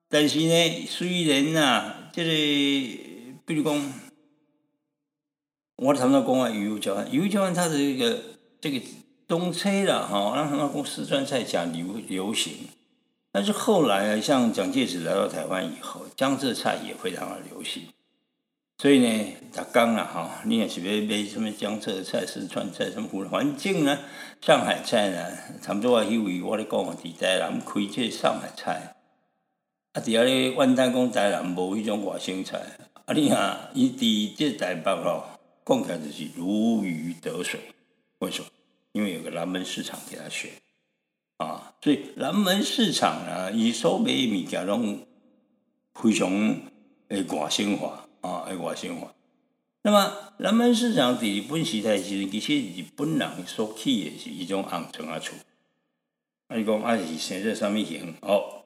[0.08, 2.30] 但是呢，虽然呐，这个
[3.44, 3.92] 比如讲，
[5.78, 8.22] 我谈到讲啊，渔夫交换，渔夫交换，它的一个。
[8.62, 8.80] 这个
[9.26, 12.68] 东吹了哈，让他们讲四川菜讲流流行，
[13.32, 17.82] 但是后来啊，像蒋介石来到台湾以后，江浙菜也非常的流行。
[18.78, 23.98] 所以呢，他刚了哈，你也是要买什么江浙菜、四川菜什么湖环境呢？
[24.40, 25.26] 上海菜呢，
[25.60, 28.94] 差不多啊，因为我咧讲啊，伫台南开这上海菜，
[29.94, 32.58] 啊，伫遐咧万丹讲台南无迄种外省菜，
[33.06, 35.24] 啊，你啊，伊伫这台北吼，
[35.66, 37.58] 讲起来就是如鱼得水。
[38.22, 38.48] 为什么？
[38.92, 40.50] 因为有个南门市场给他选
[41.38, 45.04] 啊，所以南门市场呢，以所买物件拢
[45.94, 46.30] 非常
[47.08, 49.12] 诶外省化啊，诶外省化。
[49.82, 55.34] 那么南门市场伫日本时代时，其实日本人所起的是一种红砖啊厝。
[56.46, 58.14] 啊，你讲啊是生做啥物型？
[58.20, 58.62] 哦，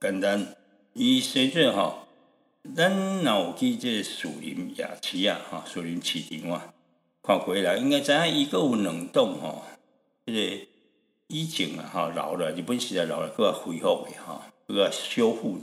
[0.00, 0.56] 简单，
[0.94, 2.08] 伊生做吼，
[2.74, 6.72] 咱若有去这树林夜市啊，哈，树林市场啊。
[7.26, 9.64] 看回来，应该知影伊个有两栋吼，
[10.24, 10.66] 即个
[11.26, 15.58] 以前啊哈老了，日本时代老了，搁要恢复的哈，搁要修复，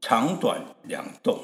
[0.00, 1.40] 长短两栋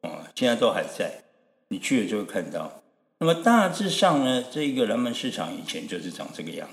[0.00, 1.22] 啊，现在都还在，
[1.68, 2.80] 你去了就会看到。
[3.18, 6.66] 那么大致上呢，这个人们市场以前就是长这个样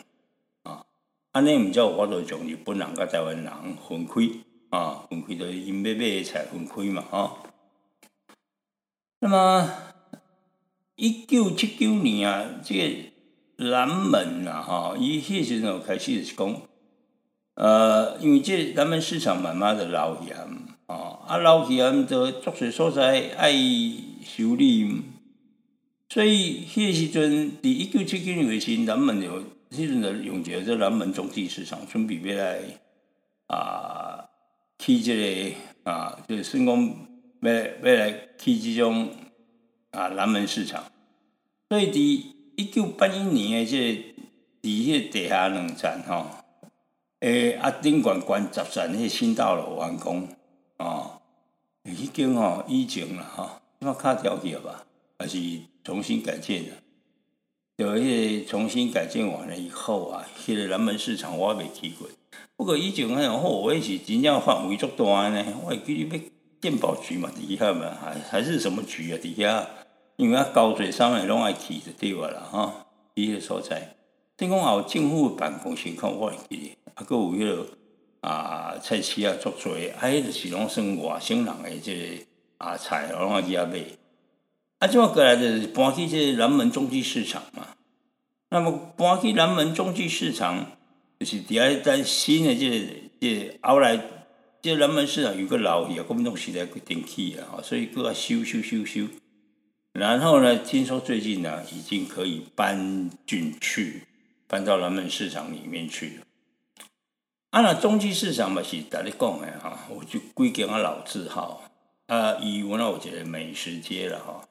[0.63, 0.85] 啊。
[1.33, 3.53] 安尼毋叫我都从日本人甲台湾人
[3.89, 4.13] 分开
[4.69, 7.35] 啊，分开就是因要买才分开嘛啊。
[9.19, 9.90] 那么。
[11.01, 12.75] 一九七九年啊，这
[13.57, 16.61] 个南门啊，哈，伊迄时阵开始是讲，
[17.55, 20.29] 呃，因为这南门市场慢慢的老起
[20.85, 23.51] 啊，啊老起来就作水所在爱
[24.23, 25.01] 修理，
[26.07, 32.59] 所以迄时阵伫一九七九年为时，南门有迄阵就用一个这南门中地市场，准备要来
[33.47, 34.23] 啊，
[34.77, 35.55] 起这个
[35.91, 36.95] 啊，就是算讲
[37.41, 39.09] 要要来起这种
[39.91, 40.83] 啊南门市场。
[41.69, 42.25] 所以，伫
[42.57, 44.13] 一九八一年诶，即
[44.61, 46.25] 个伫迄地下两站吼，
[47.21, 50.27] 诶，啊顶悬悬十层迄新大楼完工，
[50.77, 51.21] 哦，
[51.83, 53.49] 已经吼以前啦吼，
[53.79, 54.83] 即马卡调去了吧，
[55.17, 55.39] 还是
[55.83, 56.71] 重新改建的？
[57.77, 62.07] 有一些重新改建完了以后啊，迄个南门市场我未去过。
[62.55, 66.23] 不过以前迄种货尾是真正范围足大呢，我会记得要
[66.61, 69.17] 鉴宝局嘛，底下嘛，还还是什么局啊？
[69.19, 69.67] 底下
[70.15, 73.95] 因为啊高水上面拢爱去就对个啦，哈，伊个所在。
[74.37, 77.67] 等讲也有政府办公情况我会记得，啊，佮有迄个
[78.21, 83.79] 啊菜市啊足多，啊，迄就是拢算外省人诶，即个啊菜拢爱去遐买。
[84.79, 87.67] 啊，即么过来就是搬去这南门中继市场嘛。
[88.49, 90.65] 那么搬去南门中继市场。
[91.19, 93.95] 就是底下在新的这这后来
[94.59, 99.03] 这南门市场有个老爷，国民党时代定起啊，所以搁要修修修修。
[99.93, 104.03] 然后呢，听说最近呢已经可以搬进去，
[104.47, 106.23] 搬到南门市场里面去了。
[107.49, 111.63] 啊，那中继市场嘛是大家讲的哈，我就归给啊老字号
[112.07, 114.47] 啊，以我那我觉得美食街了哈，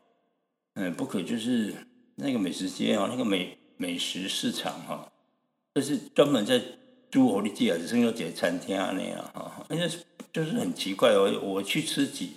[0.74, 1.74] 嗯，不可就是
[2.16, 5.10] 那个美食街啊，那个美美食市场哈。
[5.72, 6.60] 就是专门在
[7.12, 9.88] 租火力机啊，只剩有几餐厅啊那样哈，而且
[10.32, 12.32] 就是很奇怪，哦我去吃几，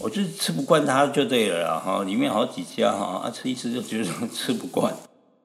[0.00, 4.96] 我就是吃不惯它就对了啦哈，里面好几家哈，啊吃一次就觉得 吃不惯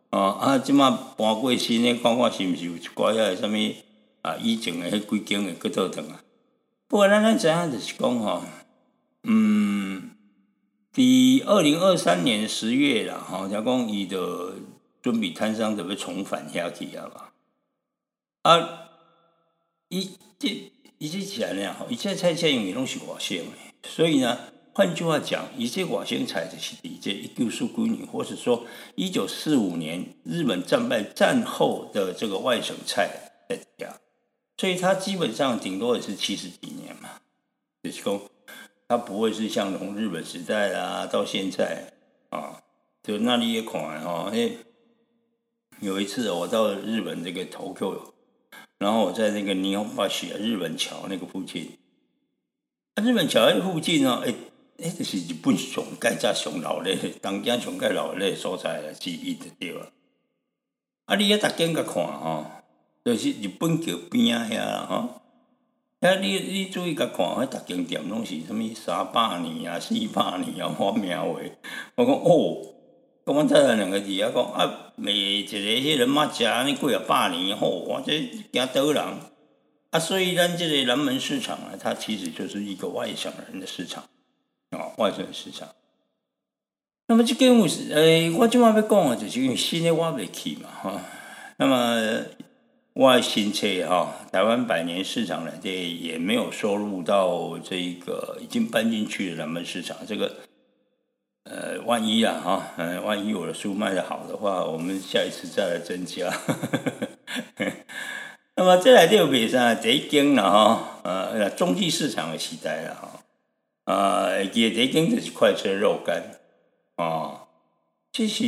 [0.09, 3.57] 啊啊，即马搬过新的看看是不是有一寡遐什么
[4.21, 6.21] 啊以前的迄几间的搁倒腾啊？
[6.87, 8.41] 不过咱咱知影就是讲哈，
[9.23, 10.11] 嗯，
[10.93, 14.53] 第二零二三年十月啦哈，就讲伊的。
[15.05, 17.21] 准备摊商准备重返下去啊嘛，
[18.41, 18.89] 啊，
[19.89, 24.38] 一这一切起来呢，一切菜菜因为拢是外省的，所以呢，
[24.74, 33.10] 换句话讲，一切外省菜就是一切一九四几年，或者说一九四五年日本战败战后的这个外省菜
[33.50, 33.95] 在家，
[34.58, 37.10] 所以它基本上顶多也是七十几年嘛，
[37.84, 38.21] 就是说
[38.88, 41.93] 它不会是像从日本时代啊到现在
[42.30, 42.62] 啊，
[43.04, 44.52] 就那里也款哈，哎。
[45.82, 47.93] 有一次我到日本这个投票，
[48.80, 51.78] 然后我在那个霓虹巴士日本桥那个附近，
[52.95, 54.34] 啊日本桥那附近呢，哎
[54.81, 59.89] 哎，就是日本上盖加上老咧，东京上盖老咧所在之一的对了。
[61.03, 62.45] 啊，你也逐间甲看吼，
[63.03, 65.21] 就是日本桥边啊遐啦吼。
[65.99, 71.25] 啊，你你注意甲看，迄逐间店拢是什物三百年啊、四百年啊，我名话，
[71.95, 72.71] 我讲哦。
[73.25, 78.21] 咁阮再来两个字啊，讲啊，每一个迄人嘛，食安尼几啊百年，吼，我这
[78.53, 79.03] 惊倒人
[79.95, 84.03] 啊，所以咱这个南门市场啊，它其实就是一个外省人的市场
[84.71, 85.69] 啊，外省市场。
[87.08, 91.01] 那么这间我是，诶，我今晚要讲啊，就是因为新的我未去嘛，哈。
[91.58, 92.25] 那么
[92.91, 100.36] 我新车哈，台湾百年市场呢，这也没有收入到这一个已经搬进去的南门市场这个。
[101.45, 106.34] 呃，万一啊，哈，嗯，万一我的书卖的好的话，我们下一次再来增加。
[108.57, 116.39] 那么再来第二笔上，第一间了哈，呃，中继市场的时代了哈，啊，第一间就是快车肉干
[116.95, 117.47] 啊，
[118.11, 118.43] 这是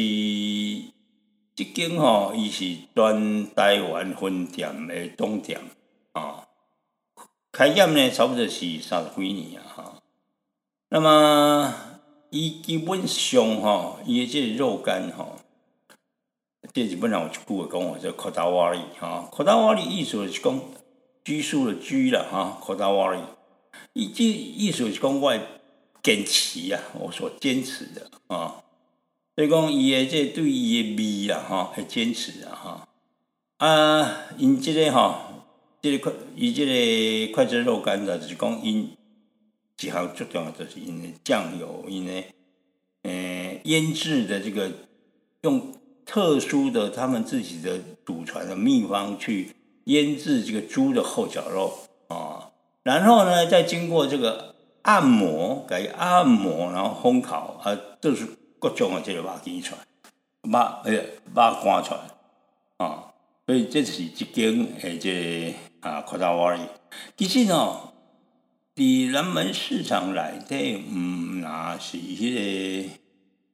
[1.53, 5.59] 这间哈，伊是专台湾分店的总店
[6.13, 6.47] 啊，
[7.51, 10.01] 开业呢差不多是三十几年啊哈，
[10.89, 11.73] 那么。
[12.29, 15.37] 伊基本上吼，伊诶即个肉干吼，
[16.73, 20.59] 即日本人有一句话讲话叫“扩大瓦力”哈，扩大瓦力意思是讲
[21.23, 23.19] 拘束的拘了哈，扩大瓦力，
[23.93, 25.33] 伊即意思是讲我
[26.03, 28.63] 坚持啊，我所坚持的啊，
[29.35, 32.87] 所以讲伊诶即对伊诶味啦哈，会坚持啊哈，
[33.65, 35.45] 啊，因即个哈，
[35.81, 38.91] 即个快，伊即个快捷肉干的，就是讲因。
[39.77, 42.33] 几项最重要就是因为酱油，因为
[43.03, 44.71] 呃腌制的这个
[45.41, 45.71] 用
[46.07, 49.51] 特殊的他们自己的祖传的秘方去
[49.83, 52.49] 腌制这个猪的后脚肉啊，
[52.83, 58.25] 然后呢再经过这个按摩，改按摩，然后烘烤啊，都是
[58.57, 59.81] 各种的这个把鸡出来，
[60.49, 60.93] 把呃
[61.35, 61.99] 把刮出来
[62.77, 63.11] 啊，
[63.45, 66.61] 所以这是一间诶这啊扩大瓦里，
[67.17, 67.81] 其实呢。
[68.77, 72.89] 伫人们市场来的，嗯，那是迄个，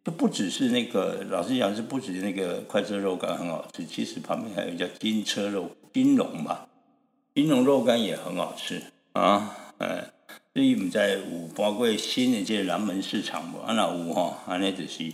[0.03, 6.67] 就不只是那个，老实讲是不止那个快车肉干很好吃，其实旁边还有叫金车肉金龙吧，
[7.33, 10.03] 金龙肉干也很好吃啊，呃，
[10.53, 15.13] 所以唔在五包括新的这南门市场无，啊那有吼，安尼就是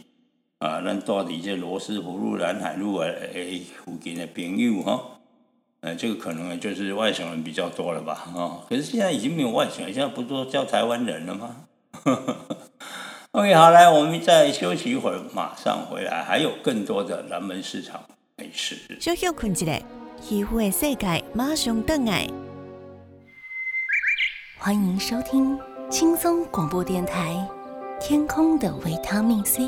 [0.57, 5.11] 啊，咱住伫这罗斯福路、南海路啊，诶附近的朋友吼。
[5.81, 11.55] 呃，这个可能就是外省人比较多了吧，啊，可是现在已经没有外省人，现在不都叫台湾人了吗？
[13.39, 18.03] OK，好，来，我们再休息一会儿，马上回来，还有更多的南门市场
[18.35, 18.75] 美食。
[18.99, 19.79] 小休困一下，
[20.21, 22.27] 皮肤的世界马上登来。
[24.57, 25.57] 欢迎收听
[25.89, 27.33] 轻松广播电台
[28.05, 29.63] 《天空的维他命 C》。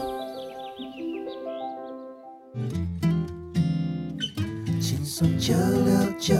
[4.81, 6.35] 轻松九六九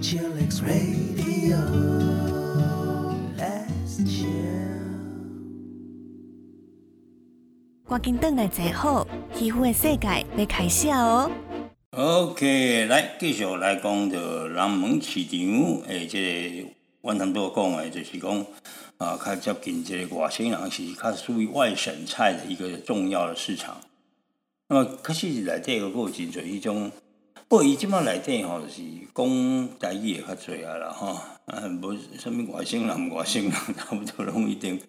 [0.00, 2.19] ，Chillax Radio。
[7.90, 11.28] 赶紧等来坐好，皮肤的世界要开始哦。
[11.90, 16.68] OK，来继续来讲着南门市场，诶，这个
[17.02, 18.46] 阮通多讲诶，就是讲
[18.98, 23.80] 啊，较接近即个外省人是较属于外省菜的一个重要的市场。
[24.68, 26.92] 那么，确实是内底个过真侪迄种，
[27.48, 28.80] 不过伊即摆内底吼是
[29.12, 31.08] 讲台语会较侪啊啦，吼，
[31.46, 34.80] 啊，无啥物外省人、外省人，差不多拢一定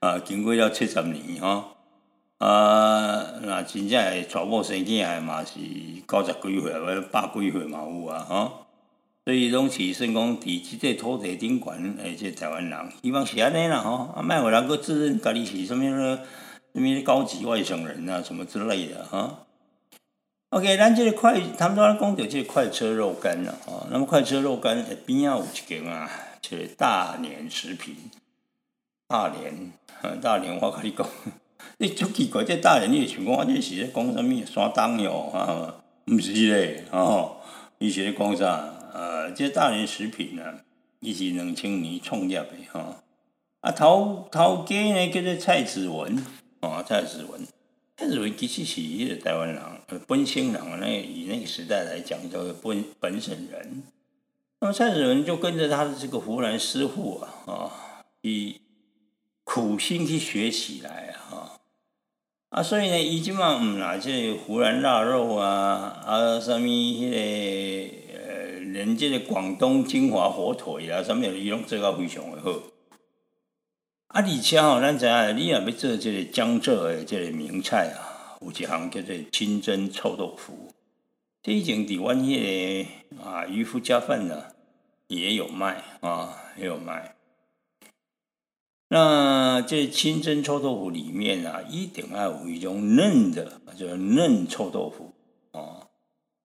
[0.00, 1.74] 啊，经过了七十年吼。
[2.38, 5.54] 啊，那真正诶，娶某生囝诶嘛是
[6.06, 8.66] 九十几岁，或者百几岁嘛有啊，吼。
[9.24, 14.14] 所以拢是算讲伫即个土地顶悬诶，即台湾人，希望是安尼啦，吼。
[14.14, 16.16] 啊，莫有人佫自认家己是啥物咯，
[16.74, 19.40] 啥物高级外省人啊，什么之类的，哈。
[20.50, 23.86] OK，咱即个快，他们都讲着即个快车肉干啦，吼。
[23.90, 26.08] 那么快车肉干诶边仔有一间啊，
[26.40, 27.96] 即个大连食品，
[29.08, 29.72] 大连，
[30.22, 31.04] 大连，我甲你讲。
[31.78, 34.46] 你足奇怪，这大人你会想讲，我这是咧讲什么？
[34.46, 35.74] 山东哟，啊，
[36.06, 37.40] 毋是咧，吼，
[37.78, 38.74] 伊是咧讲啥？
[38.92, 40.42] 呃，这大人食品呢，
[41.00, 42.96] 伊是两千年创立的，吼。
[43.60, 46.24] 啊，头头家呢叫做蔡子文，
[46.60, 47.40] 哦，蔡子文，
[47.96, 53.82] 蔡子文其实是迄个台湾人，呃，本省人那以那个时代来讲，叫做本本省人。
[54.60, 57.70] 那么蔡子文就跟着他的这个湖南师傅啊，啊，
[58.22, 58.60] 以
[59.50, 61.56] 苦心去学起来啊。
[62.50, 67.16] 啊，所以呢，伊即嘛毋啦，即个湖南腊肉啊，啊，什物迄个
[68.12, 72.50] 呃，连即个广东金华火腿啊，啥物伊拢做到非常的好。
[74.08, 80.70] 啊，而且吼，咱知影，你若要做即个江浙的即个名菜啊，有一项叫做清蒸臭豆腐，
[81.42, 82.84] 这以前伫阮迄
[83.16, 84.44] 个啊渔夫家饭呢
[85.06, 87.14] 也有卖啊，也有卖。
[88.90, 95.12] 那这清蒸臭豆腐里面啊，一定要有一种嫩的，就是嫩臭豆腐
[95.52, 95.86] 啊。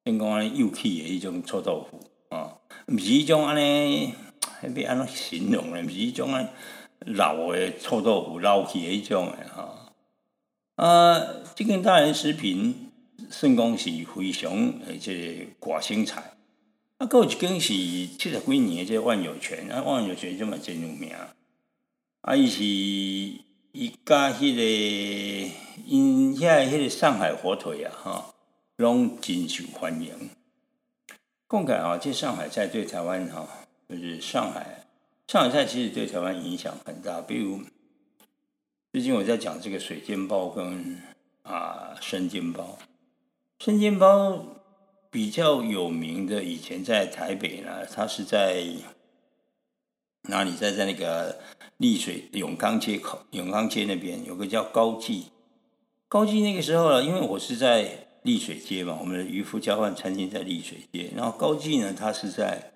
[0.04, 2.02] 先讲安幼气的一种臭豆腐
[2.36, 4.14] 啊，毋是一种安尼，
[4.76, 5.82] 要安怎形容呢？
[5.86, 6.50] 毋是一种安
[7.06, 9.94] 老的臭豆腐，老气的一种的哈。
[10.76, 11.22] 啊，
[11.56, 12.92] 这间大连食品
[13.30, 14.52] 算讲是非常
[14.86, 16.34] 诶，这挂新菜。
[16.98, 21.10] 啊，有一间是七十几年的这万有泉，啊，万有泉这么真有名。
[22.24, 22.64] 啊，伊是
[23.74, 25.54] 伊甲迄个
[25.86, 28.34] 因遐迄个上海火腿啊，哈，
[28.78, 30.30] 拢真受欢迎。
[31.48, 33.46] 共感啊，这上海菜对台湾哈，
[33.90, 34.86] 就是上海
[35.28, 37.20] 上海菜其实对台湾影响很大。
[37.20, 37.60] 比如
[38.94, 41.02] 最近我在讲这个水煎包跟
[41.42, 42.80] 啊生煎包，
[43.60, 44.46] 生煎包
[45.12, 48.66] 比较有名的，以前在台北呢，它是在。
[50.26, 51.38] 那你在在那个
[51.78, 55.26] 丽水永康街口，永康街那边有个叫高记，
[56.08, 62.72] 高记那个时候呢，因为我是在丽水街嘛，我们的渔夫交换餐厅在丽水街，然后高记呢，它是在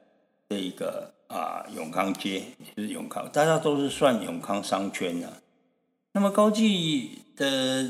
[0.50, 2.44] 这一个啊永康街，
[2.76, 5.42] 就是永康，大家都是算永康商圈的。
[6.14, 7.84] 那么高记的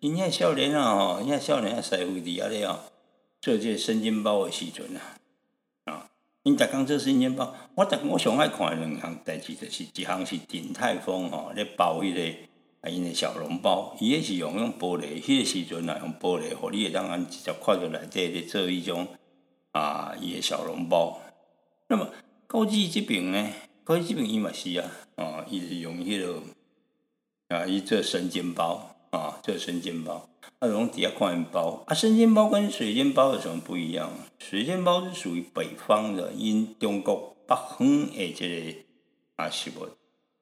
[0.00, 2.84] 人家少年啊，哈，人家少年啊，师傅底下咧啊，
[3.40, 5.18] 做这生煎包的时阵啊。
[6.44, 12.38] 因逐工做生煎包，我逐我上爱看诶两项代志，就是一项是鼎泰丰吼咧包迄个
[12.80, 19.06] 啊因的小笼包，伊迄是用用玻璃，迄个时阵啊用玻璃，互你会当安直接看到内底咧做迄种
[19.70, 21.20] 啊伊的小笼包。
[21.86, 22.10] 那么
[22.48, 23.48] 高记即边呢？
[23.84, 26.42] 高记即边伊嘛是啊，哦，伊是用迄个
[27.56, 30.28] 啊伊做生煎包啊做生煎包。
[30.60, 34.10] 那种底下看包啊，生煎包跟水煎包有什么不一样？
[34.38, 38.78] 水煎包是属于北方的，因中国北方诶这个
[39.36, 39.88] 啊食物，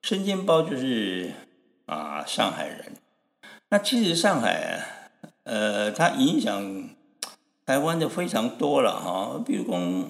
[0.03, 1.33] 生煎包就是
[1.87, 2.97] 啊上海人。
[3.71, 4.85] 那其实上海
[5.45, 6.91] 呃，它影响
[7.65, 9.43] 台湾的非常多了哈。
[9.47, 10.05] 比如讲，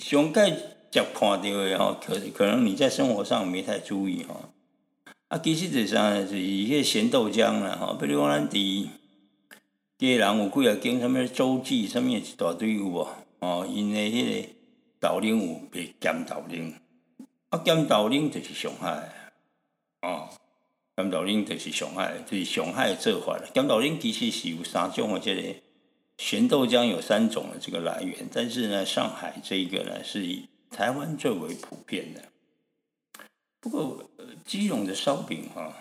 [0.00, 4.48] 上盖食看到的哈，可可能你在生活上没太注意哈。
[5.34, 7.96] 啊，其实就是啥，就是迄咸豆浆啦。
[8.00, 8.86] 比如讲咱伫
[9.98, 13.08] 个人有几啊间什物周记，什物一大堆有无？
[13.40, 14.48] 哦，因为迄个
[15.00, 16.80] 豆奶有卖咸豆奶，
[17.48, 19.12] 啊咸豆奶就是上海，
[20.02, 20.28] 哦，
[20.94, 23.50] 甘豆奶就是上海，就是上海的做法了。
[23.52, 25.42] 甘豆奶其实是有三种的，这个
[26.16, 32.22] 咸豆浆有三种的这个来源，但是呢，上海这一个呢是以台湾最为普遍的。
[33.58, 34.08] 不过
[34.44, 35.72] 基隆的烧饼哈，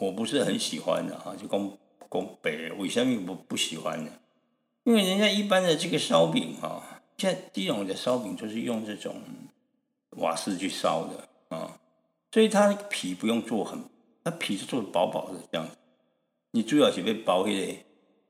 [0.00, 1.70] 我不是很喜欢的哈，就讲
[2.10, 4.10] 讲北为什么不不喜欢呢？
[4.84, 9.16] 因为人家一般的这个烧饼哈，现在基隆的烧饼就是用这种
[10.10, 11.78] 瓦斯去烧的啊，
[12.32, 13.78] 所以它皮不用做很。
[14.22, 15.66] 它皮是做的薄薄的这样，
[16.50, 17.86] 你主要是被包一些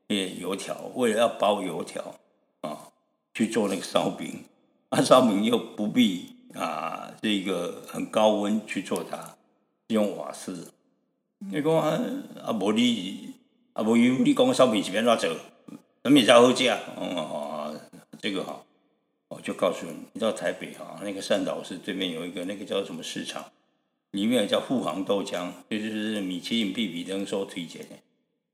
[0.07, 2.15] 那些油条，为了要包油条
[2.61, 2.87] 啊，
[3.33, 4.45] 去做那个烧饼，
[4.87, 9.35] 啊烧饼又不必啊这个很高温去做它，
[9.91, 10.71] 用瓦斯。
[11.39, 11.99] 你讲啊
[12.43, 13.33] 啊无你
[13.73, 15.35] 啊无有，你讲烧饼是边怎做？
[16.03, 16.79] 那面才好吃啊！
[16.95, 17.79] 哦，
[18.19, 18.63] 这个哈，
[19.27, 23.45] 我就告诉你，你到台北哈，那个善导市对面有一个那个叫什么市场。
[24.11, 27.95] 里面叫富航豆浆，就是米其林必比登所推荐的。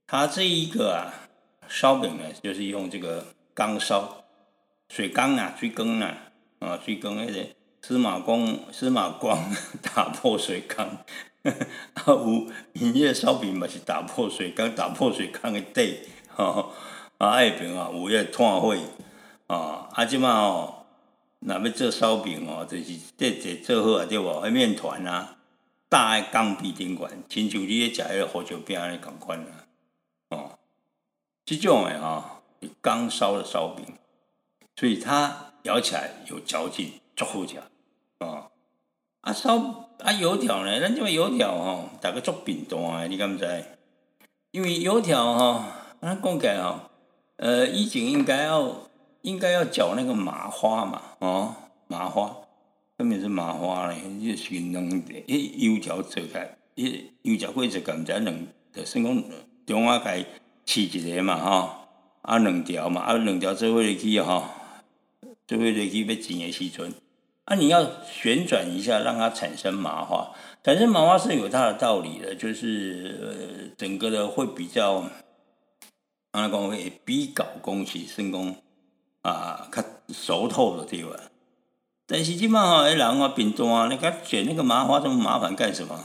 [0.05, 1.29] 它这一个啊
[1.67, 3.25] 烧饼呢，就是用这个
[3.55, 4.23] 缸烧，
[4.89, 6.29] 水缸啊，水缸啊，
[6.59, 7.33] 啊，水缸那个
[7.88, 9.49] 司马光，司马光
[9.81, 10.85] 打破水缸，
[11.43, 11.53] 啊，
[12.05, 15.99] 有营业烧饼嘛是打破水缸，打破水缸的底，
[16.35, 16.65] 啊，
[17.17, 18.75] 爱饼啊，有迄炭火，
[19.47, 20.85] 啊，啊，即嘛哦，
[21.39, 22.83] 若要做烧饼哦，就是
[23.17, 24.45] 这这做好啊，对无？
[24.45, 25.38] 迄面团啊。
[25.88, 29.63] 大爱钢笔顶管，亲像你咧食迄个火酒饼安尼共款啦，
[30.31, 30.59] 哦，
[31.45, 32.41] 即种诶哈，
[32.81, 33.85] 刚烧的烧饼，
[34.75, 37.55] 所以它咬起来有嚼劲，足好食，
[38.20, 38.49] 哦，
[39.22, 39.57] 啊烧
[39.99, 43.65] 啊油条呢，咱即个油条吼，大概做饼单诶，你敢知？
[44.51, 45.63] 因为油条吼，
[46.01, 46.80] 咱讲起来吼，
[47.38, 48.74] 呃，以前应该要
[49.22, 51.55] 应该要搅那个麻花嘛，哦，
[51.88, 52.36] 麻花。
[52.97, 58.36] 上面是麻花咧，伊是两迄油条做起来，迄油条过做干只两，
[58.74, 59.24] 就算讲
[59.68, 60.26] 中华开
[60.65, 61.70] 试一个嘛吼，
[62.24, 64.45] 啊两条嘛，啊两条做伙入去吼，
[65.45, 66.91] 做伙入去要钱的时阵，
[67.47, 75.09] 啊你要旋转一下，让它产生麻花，产生麻花是有它的道理的，就是呃整个的会比较，
[76.31, 78.55] 安尼讲会比较讲是算讲
[79.21, 81.17] 啊较熟透的对吧？
[82.05, 85.97] 但是即摆吼，迄人啊，变单，你甲卷那个麻花这么麻烦干什么？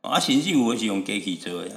[0.00, 1.70] 啊，甚至有诶是用机器做诶，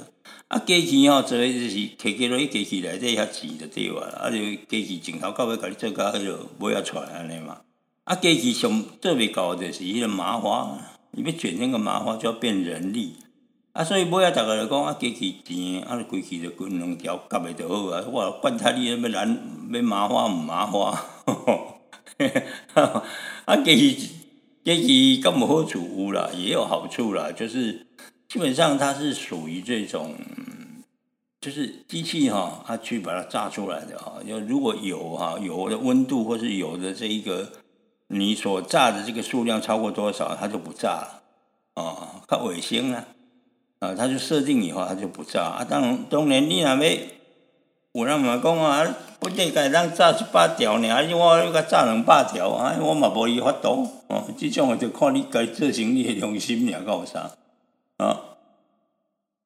[0.48, 4.36] 啊，机器吼做的就是摕起落去机器内底遐钱就对啊，啊，就
[4.68, 7.60] 机器镜头到尾甲你做甲迄落尾啊出来安尼嘛。
[8.04, 10.76] 啊，机器上做袂到就是迄个麻花，
[11.12, 13.14] 你要卷那个麻花就要变人力，
[13.72, 19.38] 啊，所以尾啊，逐个来讲啊，机器钱，啊，规气就滚两条夹袂着好啊，我管他你要难
[19.72, 21.00] 要麻花毋麻花。
[23.44, 24.10] 啊，机器
[24.64, 27.86] 机器咁无好处有啦，也有好处啦，就是
[28.28, 30.16] 基本上它是属于这种，
[31.40, 34.14] 就是机器哈，它去把它炸出来的哈。
[34.26, 37.48] 要如果有哈油的温度或是油的这一个
[38.12, 41.22] 你所炸的这个数量超过多少，它就不炸了
[41.74, 42.22] 啊。
[42.28, 43.04] 它卫星啊，
[43.80, 45.66] 啊，它就设定以后它就不炸啊。
[45.68, 46.92] 当然，当然你若要。
[47.94, 48.86] 有人嘛讲啊，
[49.20, 57.30] 本地家当炸一百条尔，啊，我要甲炸两百条，啊，我嘛无伊法度，哦，这种我就看你家做生意诶良心尔，有啥？
[57.98, 58.18] 啊，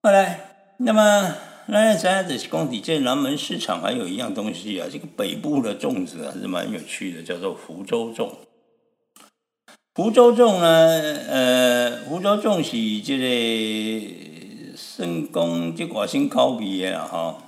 [0.00, 0.38] 好来，
[0.76, 1.34] 那么
[1.66, 8.30] 咱知影就是讲伫这南门市场还有一样东西啊，这个北部的粽子还是蛮有趣的，叫做福州粽。
[9.96, 10.66] 福州粽呢，
[11.26, 17.40] 呃，福州粽是即个算讲即外省口味诶啦，吼。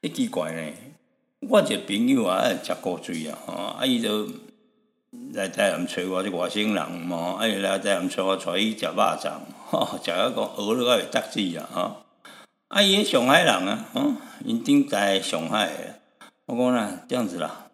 [0.00, 0.72] 一奇怪呢，
[1.40, 4.26] 我一个朋友啊，爱食古水啊，吼，啊伊就
[5.34, 9.30] 来台南找我，即外省人嘛，啊伊来台南找我，带伊食肉粽，
[9.68, 11.96] 吼，食啊讲饿了会得志啊，吼，
[12.68, 14.14] 啊伊上海人啊，吼，
[14.46, 15.70] 因顶在上海，
[16.46, 17.66] 我讲啦，这样子啦，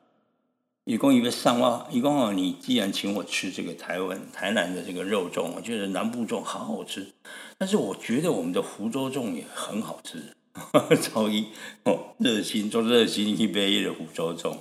[0.88, 7.12] 伊讲伊要送我，伊讲哦，你既然请我吃这个台湾台南的这个肉粽，我觉得南部粽好好吃，
[7.58, 10.34] 但是我觉得我们的福州粽也很好吃。
[11.02, 11.48] 超一
[11.84, 14.56] 哦，热心做热心去买迄个福州粽，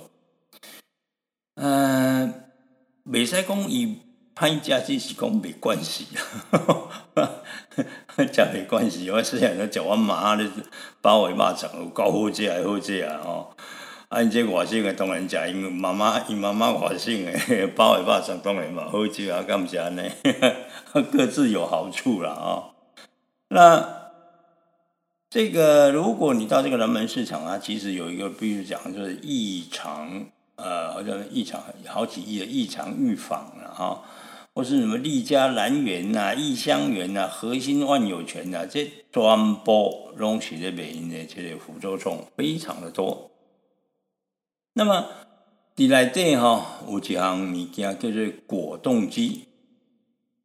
[1.54, 2.34] 嗯，
[3.04, 3.96] 未使讲伊
[4.36, 6.08] 歹食，只是讲没关系，
[8.30, 9.10] 食没关系。
[9.10, 10.46] 我虽然都食我妈咧
[11.00, 13.46] 包围肉粽，有够好食，好食啊！
[14.08, 20.10] 啊，因这外省诶当然食，因为妈妈因妈妈外省诶 包围肉粽当然嘛好食啊，敢毋是安尼？
[21.12, 22.70] 各自有好处啦啊，
[23.48, 23.98] 那。
[25.30, 30.24] 这个，如果你到这个人门市场啊，其实有一个必须讲，就是异常，
[30.56, 34.02] 呃，好像异常好几亿的异常预防了哈。
[34.54, 43.27] 或是什么利家兰园呐、益香园呐、核心万有泉呐，这全部拢是咧卖因的这个福州粽，非常的多。
[44.78, 45.08] 那么
[45.74, 49.46] 伫内底哈有一项物件叫做果冻机。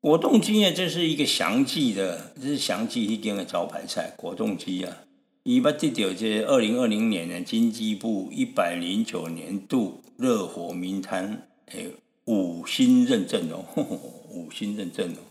[0.01, 4.11] 果冻机呢，这是一个祥记的，这是祥记一间的招牌菜。
[4.17, 4.97] 果冻机啊，
[5.43, 11.91] 伊捌得到这二零二零年的经济部一百零九年度热火名摊诶
[12.25, 13.63] 五星认证哦，
[14.34, 15.21] 五星认证哦。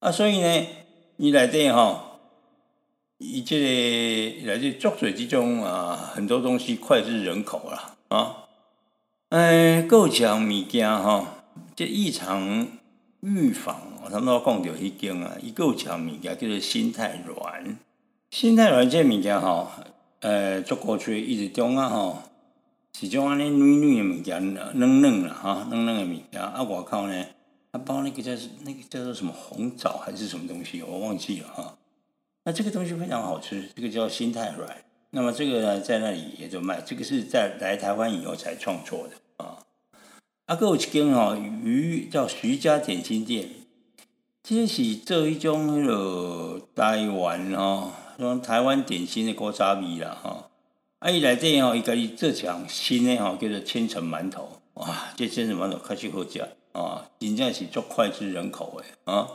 [0.00, 0.66] 啊，所以呢，
[1.16, 2.05] 伊内底哈，
[3.18, 8.44] 伊这个来自作水之中啊，很多东西脍炙人口啦啊。
[9.30, 11.44] 哎，够讲物件哈，
[11.74, 12.68] 这异常。
[13.22, 17.76] 预防哦，他们都讲到一间啊，一个讲物件叫做心太软。
[18.30, 19.68] 心太软这物件吼，
[20.20, 22.22] 呃，做过去一直中啊吼，
[22.92, 26.40] 是种安尼软软的物件，嫩嫩啦哈，嫩嫩的物件。
[26.40, 27.24] 啊，外口呢，
[27.72, 28.30] 它包那个叫
[28.64, 31.74] 那个叫做什么红枣还是什么东西，我忘记了哈。
[32.46, 34.76] 那这个东西非常好吃，这个叫心太软。
[35.10, 39.44] 那么这个呢，在那里也就卖，这个是在来台湾以后才创作的。
[40.46, 43.48] 啊，个有一间吼鱼叫徐家点心店，
[44.44, 50.48] 这是做一种迄个台湾吼，种台湾点心的锅渣米啦哈。
[51.00, 54.60] 啊，伊内底吼，伊家己做项新的吼，叫做千层馒头。
[54.74, 59.26] 哇，这千层馒头确实好食啊，真正是足脍炙人口的啊。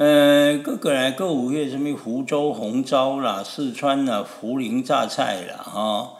[0.00, 6.12] 呃，各个来各五月什么福州红糟啦，四川的涪陵榨菜啦，哈，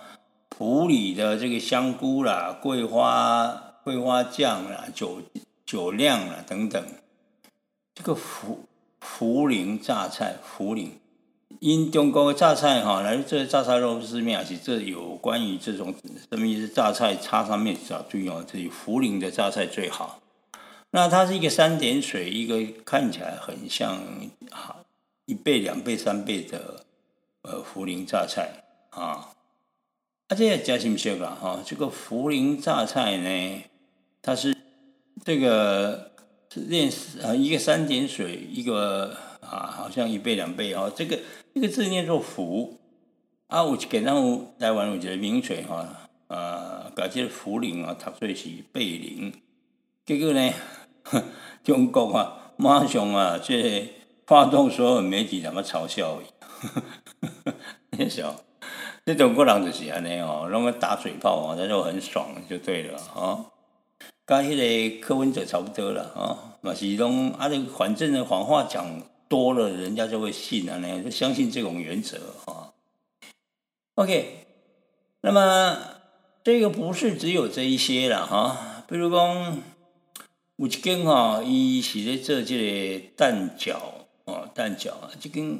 [0.50, 3.68] 普里的这个香菇啦，桂花。
[3.82, 5.22] 桂花酱啦，酒
[5.64, 6.84] 酒酿啦等等，
[7.94, 8.58] 这个涪
[9.02, 10.92] 涪陵榨菜，涪陵
[11.60, 15.94] 因中国榨菜哈，来这榨菜肉丝面是这有关于这种
[16.30, 16.68] 什么意思？
[16.68, 20.19] 榨菜插上面要注意哦，这里涪陵的榨菜最好。
[20.90, 23.96] 那它是一个三点水，一个看起来很像
[24.50, 24.76] 啊
[25.26, 26.84] 一倍、两倍、三倍的
[27.42, 29.30] 呃涪陵榨菜啊。
[30.28, 31.60] 啊，这加什么些个哈？
[31.66, 33.62] 这个茯苓榨菜呢？
[34.22, 34.56] 它是
[35.24, 36.12] 这个
[36.52, 36.88] 是练
[37.22, 40.88] 啊，一个三点水，一个啊，好像一倍两倍哈。
[40.94, 41.18] 这个
[41.52, 42.70] 这个字念作“茯”
[43.48, 49.32] 啊，我给他们台湾我觉得名水哈啊，改这茯苓啊，读做是贝林。
[50.06, 50.52] 结果呢，
[51.64, 53.92] 中国啊，马上啊，这
[54.26, 56.18] 发动所有媒体怎么嘲笑？
[57.90, 58.34] 你想，
[59.04, 63.46] 这中国人就是安尼哦，那个打水炮啊，他就很爽，就对了啊。
[64.24, 64.54] 跟迄
[65.00, 72.70] 个柯文哲差不多了啊，嘛是拢啊，你反正呢谎话讲多了，人家就会信啊，呢就相信这种原则啊。
[73.96, 74.46] OK，
[75.22, 75.76] 那么
[76.44, 79.58] 这个不是只有这一些了哈，比如讲
[80.60, 83.78] 有一间哈，伊是咧做这个蛋饺
[84.26, 85.58] 哦，蛋饺啊，这间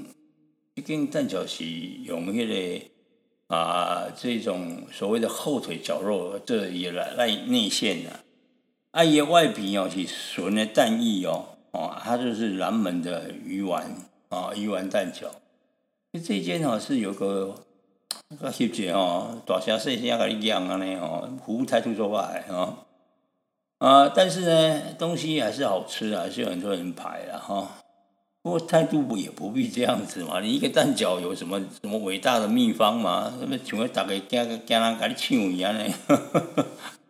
[0.76, 8.10] 这间蛋饺是用迄个啊这种所谓的后腿绞肉，这也来来内馅的。
[8.90, 13.96] 啊，伊外皮哦是纯的蛋液哦，哦，它就是南门的鱼丸
[14.28, 15.28] 啊，鱼丸蛋饺。
[16.12, 17.54] 这间哦是有个
[18.38, 22.76] 个细节哦，大虾细虾甲你养安尼哦，服务态度做法哦。
[23.80, 27.66] 啊，但是呢，东西还是好吃啊，还是有很多人排了哈。
[28.42, 33.32] 不过态度不也不必这样子嘛，你一个蛋饺有什么什么伟大的秘方嘛？
[33.38, 35.84] 什么像个大家惊惊人甲你抢一样呢？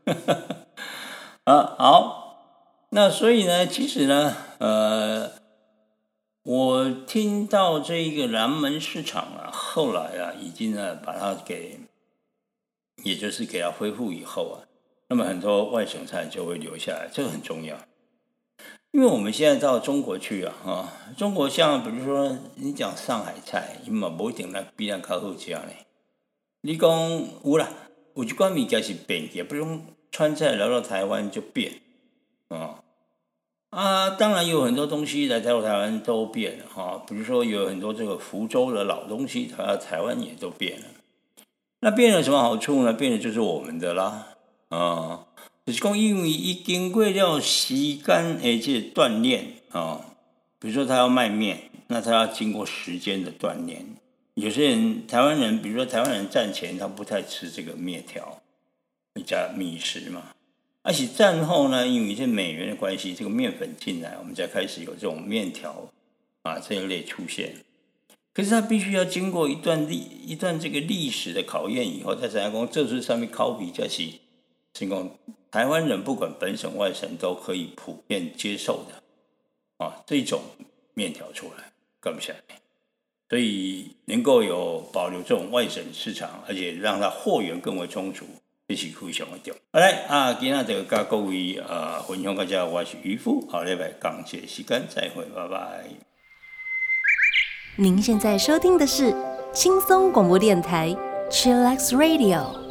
[1.45, 2.37] 啊，好，
[2.91, 5.33] 那所以呢，其实呢，呃，
[6.45, 11.81] 我听到这一个南门市场啊，后来啊，已经呢把它给，
[13.03, 14.70] 也就是给它恢复以后啊，
[15.11, 17.77] 那么很多外省菜就会留下来，这个很重要，
[18.93, 25.69] 因为我们现在到中国去啊，哈，中国像比如说你讲上海菜，伊嘛不一定来必然靠好吃呢。
[26.63, 26.89] 你讲
[27.45, 27.69] 有啦，
[28.15, 29.83] 有一关物件是变嘅，不用。
[30.13, 31.75] 川菜来到台湾就变，
[32.49, 32.83] 啊
[33.71, 40.87] 啊，当然有很多东西来到台湾都变了哈，比如说有很多这个福州的老东西，它台湾也都变了。
[41.79, 42.93] 那变了什么好处呢？
[42.93, 44.30] 变的就是我们的啦，
[44.71, 45.27] 啊，
[45.66, 50.01] 就是讲因为一经过了时间而且锻炼啊，
[50.59, 53.87] 比如说他要卖面，那他要经过时间的锻炼。
[54.35, 58.41] 有些人台湾人，比如说台湾人赚钱，他不太吃这个面条。
[59.27, 60.31] 加米食嘛，
[60.83, 65.91] 而且战后呢，因为一些美元的关系，这个面粉进来，我们才开始有这种面条
[66.43, 67.57] 啊这一类出现。
[68.33, 74.21] 可是它必须要经过一段历一段这个历史的考验以后，在产业工这是上面考比较起
[74.73, 75.11] 进攻
[75.51, 80.41] 台湾人不管本省外省都可以普遍接受的啊这种
[80.95, 82.57] 面条出来，更不下来。
[83.29, 88.27] 所以能够有保留这种外省市场，而且让它货源更为充足，
[88.66, 89.55] 这是非常的重要。
[89.73, 95.85] 好嘞啊，今天这个跟各位啊分享大家，我是渔夫，好嘞拜感谢时间，再会，拜拜。
[97.77, 99.14] 您现在收听的是
[99.53, 100.95] 轻松广播电台
[101.31, 102.70] Chillax Radio。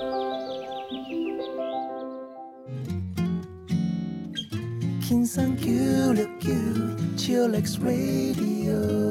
[5.09, 5.71] 轻松九
[6.13, 6.51] 六九
[7.17, 9.09] Chillax Radio。